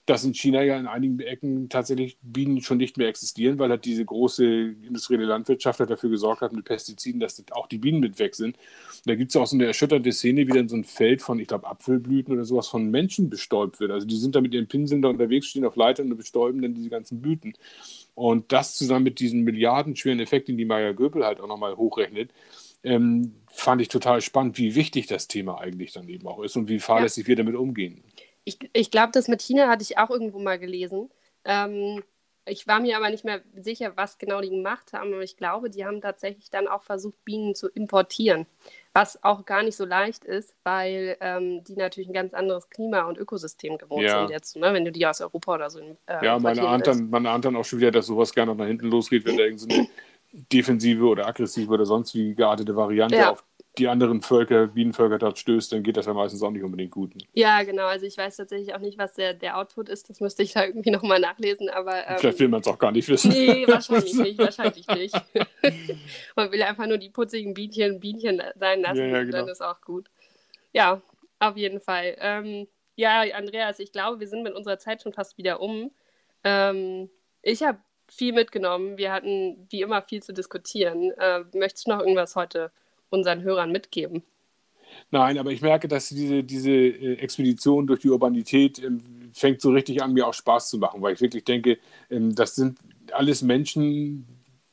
dass 0.06 0.24
in 0.24 0.32
China 0.32 0.62
ja 0.62 0.78
in 0.78 0.86
einigen 0.86 1.20
Ecken 1.20 1.68
tatsächlich 1.68 2.16
Bienen 2.22 2.62
schon 2.62 2.78
nicht 2.78 2.96
mehr 2.96 3.08
existieren, 3.08 3.58
weil 3.58 3.68
halt 3.68 3.84
diese 3.84 4.06
große 4.06 4.44
industrielle 4.86 5.26
Landwirtschaft 5.26 5.80
halt 5.80 5.90
dafür 5.90 6.08
gesorgt 6.08 6.40
hat 6.40 6.54
mit 6.54 6.64
Pestiziden, 6.64 7.20
dass 7.20 7.44
auch 7.50 7.66
die 7.66 7.78
Bienen 7.78 8.00
mit 8.00 8.18
weg 8.18 8.34
sind. 8.34 8.56
Und 8.56 9.06
da 9.06 9.14
gibt 9.14 9.30
es 9.30 9.36
auch 9.36 9.46
so 9.46 9.56
eine 9.56 9.66
erschütternde 9.66 10.12
Szene, 10.12 10.46
wie 10.46 10.52
dann 10.52 10.70
so 10.70 10.76
ein 10.76 10.84
Feld 10.84 11.20
von, 11.20 11.38
ich 11.38 11.48
glaube, 11.48 11.66
Apfelblüten 11.66 12.32
oder 12.32 12.46
sowas 12.46 12.68
von 12.68 12.90
Menschen 12.90 13.28
bestäubt 13.28 13.80
wird. 13.80 13.90
Also 13.90 14.06
die 14.06 14.16
sind 14.16 14.34
da 14.34 14.40
mit 14.40 14.54
ihren 14.54 14.66
Pinseln 14.66 15.02
da 15.02 15.10
unterwegs, 15.10 15.48
stehen 15.48 15.66
auf 15.66 15.76
Leitern 15.76 16.10
und 16.10 16.16
bestäuben 16.16 16.62
dann 16.62 16.74
diese 16.74 16.88
ganzen 16.88 17.20
Blüten. 17.20 17.52
Und 18.14 18.52
das 18.52 18.76
zusammen 18.76 19.04
mit 19.04 19.20
diesem 19.20 19.40
milliardenschweren 19.40 20.20
Effekt, 20.20 20.48
den 20.48 20.58
die 20.58 20.66
Maya 20.66 20.92
Göpel 21.02 21.24
halt 21.24 21.40
auch 21.40 21.48
nochmal 21.48 21.76
hochrechnet, 21.76 22.30
ähm, 22.84 23.34
fand 23.50 23.82
ich 23.82 23.88
total 23.88 24.20
spannend, 24.20 24.58
wie 24.58 24.74
wichtig 24.74 25.06
das 25.06 25.28
Thema 25.28 25.60
eigentlich 25.60 25.92
dann 25.92 26.08
eben 26.08 26.26
auch 26.26 26.40
ist 26.42 26.56
und 26.56 26.68
wie 26.68 26.78
fahrlässig 26.78 27.24
ja. 27.24 27.28
wir 27.28 27.36
damit 27.36 27.56
umgehen. 27.56 28.02
Ich, 28.44 28.58
ich 28.72 28.90
glaube, 28.90 29.10
das 29.12 29.28
mit 29.28 29.42
China 29.42 29.68
hatte 29.68 29.82
ich 29.82 29.98
auch 29.98 30.10
irgendwo 30.10 30.38
mal 30.38 30.58
gelesen. 30.58 31.10
Ähm, 31.44 32.02
ich 32.44 32.66
war 32.66 32.80
mir 32.80 32.96
aber 32.96 33.10
nicht 33.10 33.24
mehr 33.24 33.40
sicher, 33.56 33.92
was 33.96 34.18
genau 34.18 34.40
die 34.40 34.50
gemacht 34.50 34.92
haben, 34.92 35.12
aber 35.12 35.22
ich 35.22 35.36
glaube, 35.36 35.70
die 35.70 35.84
haben 35.84 36.00
tatsächlich 36.00 36.50
dann 36.50 36.66
auch 36.66 36.82
versucht, 36.82 37.24
Bienen 37.24 37.54
zu 37.54 37.68
importieren 37.68 38.46
was 38.94 39.22
auch 39.22 39.44
gar 39.46 39.62
nicht 39.62 39.76
so 39.76 39.84
leicht 39.84 40.24
ist, 40.24 40.54
weil 40.64 41.16
ähm, 41.20 41.64
die 41.64 41.76
natürlich 41.76 42.08
ein 42.08 42.14
ganz 42.14 42.34
anderes 42.34 42.68
Klima 42.68 43.02
und 43.02 43.16
Ökosystem 43.16 43.78
gewohnt 43.78 44.02
ja. 44.02 44.20
sind 44.20 44.30
jetzt, 44.30 44.56
ne? 44.56 44.72
wenn 44.74 44.84
du 44.84 44.92
die 44.92 45.06
aus 45.06 45.20
Europa 45.20 45.54
oder 45.54 45.70
so 45.70 45.80
äh, 45.80 46.24
Ja, 46.24 46.38
meine 46.38 46.62
ahnt, 46.62 46.86
dann, 46.86 47.08
man 47.08 47.26
ahnt 47.26 47.44
dann 47.44 47.56
auch 47.56 47.64
schon 47.64 47.80
wieder, 47.80 47.90
dass 47.90 48.06
sowas 48.06 48.34
gerne 48.34 48.54
nach 48.54 48.66
hinten 48.66 48.88
losgeht, 48.88 49.24
wenn 49.24 49.38
da 49.38 49.44
irgendeine 49.44 49.88
defensive 50.32 51.04
oder 51.04 51.26
aggressive 51.26 51.70
oder 51.70 51.84
sonst 51.84 52.14
wie 52.14 52.34
geartete 52.34 52.74
Variante 52.74 53.16
ja. 53.16 53.30
auf 53.30 53.44
die 53.78 53.88
anderen 53.88 54.20
Völker, 54.20 54.66
Bienenvölker 54.66 55.18
dort 55.18 55.38
stößt, 55.38 55.72
dann 55.72 55.82
geht 55.82 55.96
das 55.96 56.04
ja 56.04 56.12
meistens 56.12 56.42
auch 56.42 56.50
nicht 56.50 56.62
unbedingt 56.62 56.90
gut. 56.90 57.14
Ne? 57.14 57.22
Ja, 57.32 57.62
genau. 57.62 57.86
Also 57.86 58.04
ich 58.04 58.18
weiß 58.18 58.36
tatsächlich 58.36 58.74
auch 58.74 58.80
nicht, 58.80 58.98
was 58.98 59.14
der, 59.14 59.32
der 59.32 59.56
Output 59.56 59.88
ist. 59.88 60.10
Das 60.10 60.20
müsste 60.20 60.42
ich 60.42 60.52
da 60.52 60.64
irgendwie 60.64 60.90
nochmal 60.90 61.20
nachlesen. 61.20 61.70
Aber, 61.70 62.06
ähm, 62.06 62.18
Vielleicht 62.18 62.38
will 62.38 62.48
man 62.48 62.60
es 62.60 62.66
auch 62.66 62.78
gar 62.78 62.92
nicht 62.92 63.08
wissen. 63.08 63.30
Nee, 63.30 63.66
wahrscheinlich 63.66 64.14
nicht. 64.14 64.38
Wahrscheinlich 64.38 64.86
nicht. 64.88 65.14
man 66.36 66.52
will 66.52 66.62
einfach 66.62 66.86
nur 66.86 66.98
die 66.98 67.08
putzigen 67.08 67.54
Bienchen 67.54 67.98
Bienchen 67.98 68.42
sein 68.56 68.82
lassen. 68.82 68.98
Ja, 68.98 69.06
ja, 69.06 69.24
genau. 69.24 69.38
Dann 69.38 69.48
ist 69.48 69.62
auch 69.62 69.80
gut. 69.80 70.10
Ja, 70.74 71.00
auf 71.38 71.56
jeden 71.56 71.80
Fall. 71.80 72.16
Ähm, 72.18 72.68
ja, 72.94 73.22
Andreas, 73.34 73.78
ich 73.78 73.90
glaube, 73.92 74.20
wir 74.20 74.28
sind 74.28 74.42
mit 74.42 74.54
unserer 74.54 74.78
Zeit 74.78 75.02
schon 75.02 75.14
fast 75.14 75.38
wieder 75.38 75.60
um. 75.60 75.90
Ähm, 76.44 77.08
ich 77.40 77.62
habe 77.62 77.78
viel 78.12 78.32
mitgenommen. 78.32 78.98
Wir 78.98 79.12
hatten 79.12 79.66
wie 79.70 79.82
immer 79.82 80.02
viel 80.02 80.22
zu 80.22 80.32
diskutieren. 80.32 81.12
Äh, 81.18 81.44
möchtest 81.54 81.86
du 81.86 81.90
noch 81.90 82.00
irgendwas 82.00 82.36
heute 82.36 82.70
unseren 83.10 83.42
Hörern 83.42 83.72
mitgeben? 83.72 84.22
Nein, 85.10 85.38
aber 85.38 85.50
ich 85.50 85.62
merke, 85.62 85.88
dass 85.88 86.08
diese, 86.08 86.42
diese 86.44 86.70
äh, 86.70 87.14
Expedition 87.14 87.86
durch 87.86 88.00
die 88.00 88.10
Urbanität 88.10 88.82
ähm, 88.82 89.02
fängt 89.32 89.60
so 89.60 89.70
richtig 89.70 90.02
an, 90.02 90.12
mir 90.12 90.26
auch 90.26 90.34
Spaß 90.34 90.68
zu 90.68 90.78
machen, 90.78 91.00
weil 91.02 91.14
ich 91.14 91.20
wirklich 91.20 91.44
denke, 91.44 91.78
ähm, 92.10 92.34
das 92.34 92.54
sind 92.54 92.78
alles 93.12 93.42
Menschen, 93.42 94.26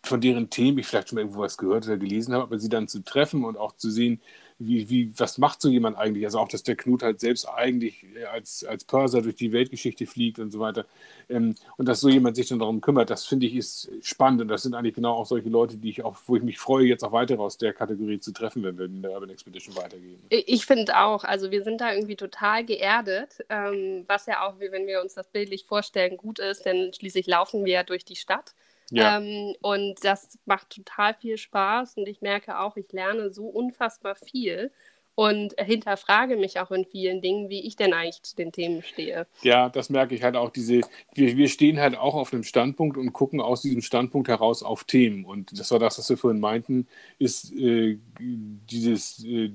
von 0.04 0.22
deren 0.22 0.50
Themen 0.50 0.78
ich 0.78 0.88
vielleicht 0.88 1.10
schon 1.10 1.18
irgendwo 1.18 1.42
was 1.42 1.58
gehört 1.58 1.86
oder 1.86 1.98
gelesen 1.98 2.34
habe, 2.34 2.44
aber 2.44 2.60
sie 2.60 2.70
dann 2.70 2.88
zu 2.88 3.04
treffen 3.04 3.44
und 3.44 3.58
auch 3.58 3.74
zu 3.74 3.90
sehen, 3.90 4.22
wie, 4.60 4.90
wie, 4.90 5.18
was 5.18 5.38
macht 5.38 5.62
so 5.62 5.70
jemand 5.70 5.98
eigentlich? 5.98 6.26
Also 6.26 6.40
auch, 6.40 6.50
dass 6.50 6.64
der 6.64 6.76
Knut 6.76 7.02
halt 7.02 7.22
selbst 7.22 7.46
eigentlich 7.46 8.06
äh, 8.16 8.26
als, 8.26 8.66
als 8.66 8.84
Pörser 8.84 9.22
durch 9.22 9.36
die 9.36 9.54
Weltgeschichte 9.54 10.06
fliegt 10.06 10.38
und 10.38 10.52
so 10.52 10.60
weiter. 10.60 10.86
Ähm, 11.30 11.56
und 11.78 11.88
dass 11.88 12.02
so 12.02 12.10
jemand 12.10 12.36
sich 12.36 12.50
dann 12.50 12.60
darum 12.60 12.82
kümmert, 12.82 13.10
das 13.10 13.26
finde 13.26 13.46
ich 13.46 13.56
ist 13.56 13.90
spannend. 14.02 14.42
Und 14.42 14.50
das 14.50 14.64
sind 14.64 14.76
eigentlich 14.76 14.96
genau 14.96 15.14
auch 15.14 15.26
solche 15.26 15.48
Leute, 15.48 15.78
die 15.78 15.90
ich 15.90 16.04
auch, 16.04 16.18
wo 16.28 16.36
ich 16.36 16.44
mich 16.44 16.60
freue, 16.60 16.86
jetzt 16.86 17.04
auch 17.04 17.14
weiter 17.14 17.40
aus 17.40 17.58
der 17.58 17.72
Kategorie 17.74 18.20
zu 18.20 18.34
treffen, 18.34 18.62
wenn 18.64 18.78
wir 18.78 18.86
in 18.86 19.02
der 19.02 19.12
Urban 19.12 19.30
Expedition 19.30 19.76
weitergehen. 19.78 20.20
Ich 20.30 20.66
finde 20.66 21.00
auch, 21.00 21.24
also 21.24 21.52
wir 21.52 21.64
sind 21.64 21.80
da 21.80 21.94
irgendwie 21.94 22.18
total 22.18 22.66
geerdet, 22.66 23.46
ähm, 23.50 24.04
was 24.08 24.26
ja 24.26 24.46
auch, 24.46 24.60
wenn 24.60 24.88
wir 24.88 25.02
uns 25.02 25.14
das 25.14 25.30
bildlich 25.30 25.64
vorstellen, 25.64 26.18
gut 26.18 26.40
ist, 26.40 26.66
denn 26.66 26.94
schließlich 26.94 27.28
laufen 27.28 27.64
wir 27.64 27.74
ja 27.74 27.84
durch 27.84 28.04
die 28.04 28.18
Stadt. 28.18 28.54
Ja. 28.92 29.20
Ähm, 29.20 29.56
und 29.62 30.04
das 30.04 30.38
macht 30.46 30.70
total 30.70 31.14
viel 31.14 31.38
Spaß 31.38 31.98
und 31.98 32.08
ich 32.08 32.22
merke 32.22 32.60
auch, 32.60 32.78
ich 32.78 32.92
lerne 32.92 33.32
so 33.32 33.46
unfassbar 33.46 34.16
viel 34.16 34.72
und 35.20 35.54
hinterfrage 35.60 36.38
mich 36.38 36.62
auch 36.62 36.72
in 36.72 36.86
vielen 36.86 37.22
Dingen, 37.22 37.50
wie 37.50 37.68
ich 37.68 37.76
denn 37.76 37.92
eigentlich 37.92 38.24
zu 38.24 38.38
den 38.38 38.54
Themen 38.54 38.82
stehe. 38.84 39.28
Ja, 39.42 39.68
das 39.68 39.90
merke 39.90 40.16
ich 40.16 40.24
halt 40.24 40.38
auch. 40.38 40.50
Diese, 40.50 40.80
wir, 41.14 41.36
wir 41.36 41.50
stehen 41.50 41.78
halt 41.78 41.98
auch 41.98 42.16
auf 42.16 42.32
einem 42.32 42.44
Standpunkt 42.44 42.96
und 42.96 43.12
gucken 43.12 43.42
aus 43.42 43.62
diesem 43.62 43.82
Standpunkt 43.82 44.30
heraus 44.30 44.64
auf 44.64 44.86
Themen. 44.86 45.26
Und 45.26 45.60
das 45.60 45.72
war 45.72 45.80
das, 45.80 46.00
was 46.00 46.10
wir 46.10 46.16
vorhin 46.16 46.40
meinten, 46.40 46.88
ist 47.18 47.52
äh, 47.52 47.98
dieses 48.18 49.22
äh, 49.26 49.52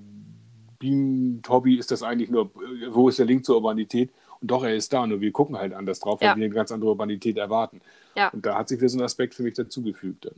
Bienen-Hobby, 0.78 1.78
ist 1.78 1.90
das 1.90 2.02
eigentlich 2.02 2.28
nur, 2.28 2.50
wo 2.90 3.08
ist 3.08 3.18
der 3.18 3.24
Link 3.24 3.46
zur 3.46 3.56
Urbanität? 3.56 4.10
Doch, 4.46 4.62
er 4.64 4.74
ist 4.74 4.92
da, 4.92 5.06
nur 5.06 5.20
wir 5.20 5.32
gucken 5.32 5.56
halt 5.56 5.72
anders 5.72 6.00
drauf, 6.00 6.20
weil 6.20 6.28
ja. 6.28 6.36
wir 6.36 6.44
eine 6.44 6.54
ganz 6.54 6.70
andere 6.70 6.90
Urbanität 6.90 7.38
erwarten. 7.38 7.80
Ja. 8.14 8.28
Und 8.28 8.44
da 8.44 8.58
hat 8.58 8.68
sich 8.68 8.78
wieder 8.78 8.88
so 8.88 8.98
ein 8.98 9.02
Aspekt 9.02 9.34
für 9.34 9.42
mich 9.42 9.54
dazugefügt. 9.54 10.28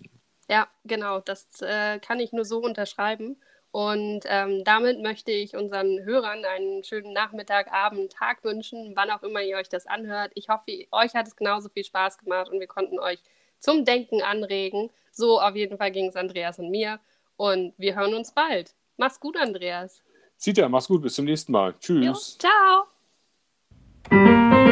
Ja, 0.49 0.69
genau, 0.85 1.21
das 1.21 1.49
äh, 1.61 1.99
kann 1.99 2.21
ich 2.21 2.33
nur 2.33 2.45
so 2.45 2.59
unterschreiben. 2.59 3.37
Und 3.73 4.21
ähm, 4.27 4.65
damit 4.65 5.03
möchte 5.03 5.33
ich 5.33 5.55
unseren 5.57 6.05
Hörern 6.05 6.45
einen 6.45 6.83
schönen 6.85 7.13
Nachmittag, 7.13 7.71
Abend, 7.73 8.13
Tag 8.13 8.43
wünschen, 8.45 8.93
wann 8.95 9.11
auch 9.11 9.23
immer 9.23 9.43
ihr 9.43 9.57
euch 9.57 9.69
das 9.69 9.87
anhört. 9.87 10.33
Ich 10.35 10.49
hoffe, 10.49 10.87
euch 10.93 11.15
hat 11.15 11.27
es 11.27 11.37
genauso 11.37 11.69
viel 11.69 11.85
Spaß 11.85 12.19
gemacht 12.19 12.49
und 12.49 12.61
wir 12.61 12.69
konnten 12.69 12.99
euch 12.99 13.19
zum 13.59 13.85
Denken 13.85 14.23
anregen. 14.23 14.91
So 15.13 15.41
auf 15.41 15.57
jeden 15.57 15.77
Fall 15.79 15.91
ging 15.91 16.07
es 16.07 16.17
Andreas 16.17 16.59
und 16.59 16.71
mir. 16.71 17.01
Und 17.37 17.75
wir 17.77 17.97
hören 17.97 18.15
uns 18.15 18.33
bald. 18.33 18.75
Mach's 18.97 19.21
gut, 19.21 19.37
Andreas. 19.37 20.03
Sieht 20.39 20.59
ja, 20.59 20.69
mach's 20.69 20.89
gut. 20.89 21.03
Bis 21.03 21.15
zum 21.15 21.25
nächsten 21.27 21.53
Mal. 21.53 21.75
Tschüss. 21.79 22.05
Jo, 22.05 22.15
ciao. 22.39 22.96
Thank 24.11 24.55
you. 24.55 24.66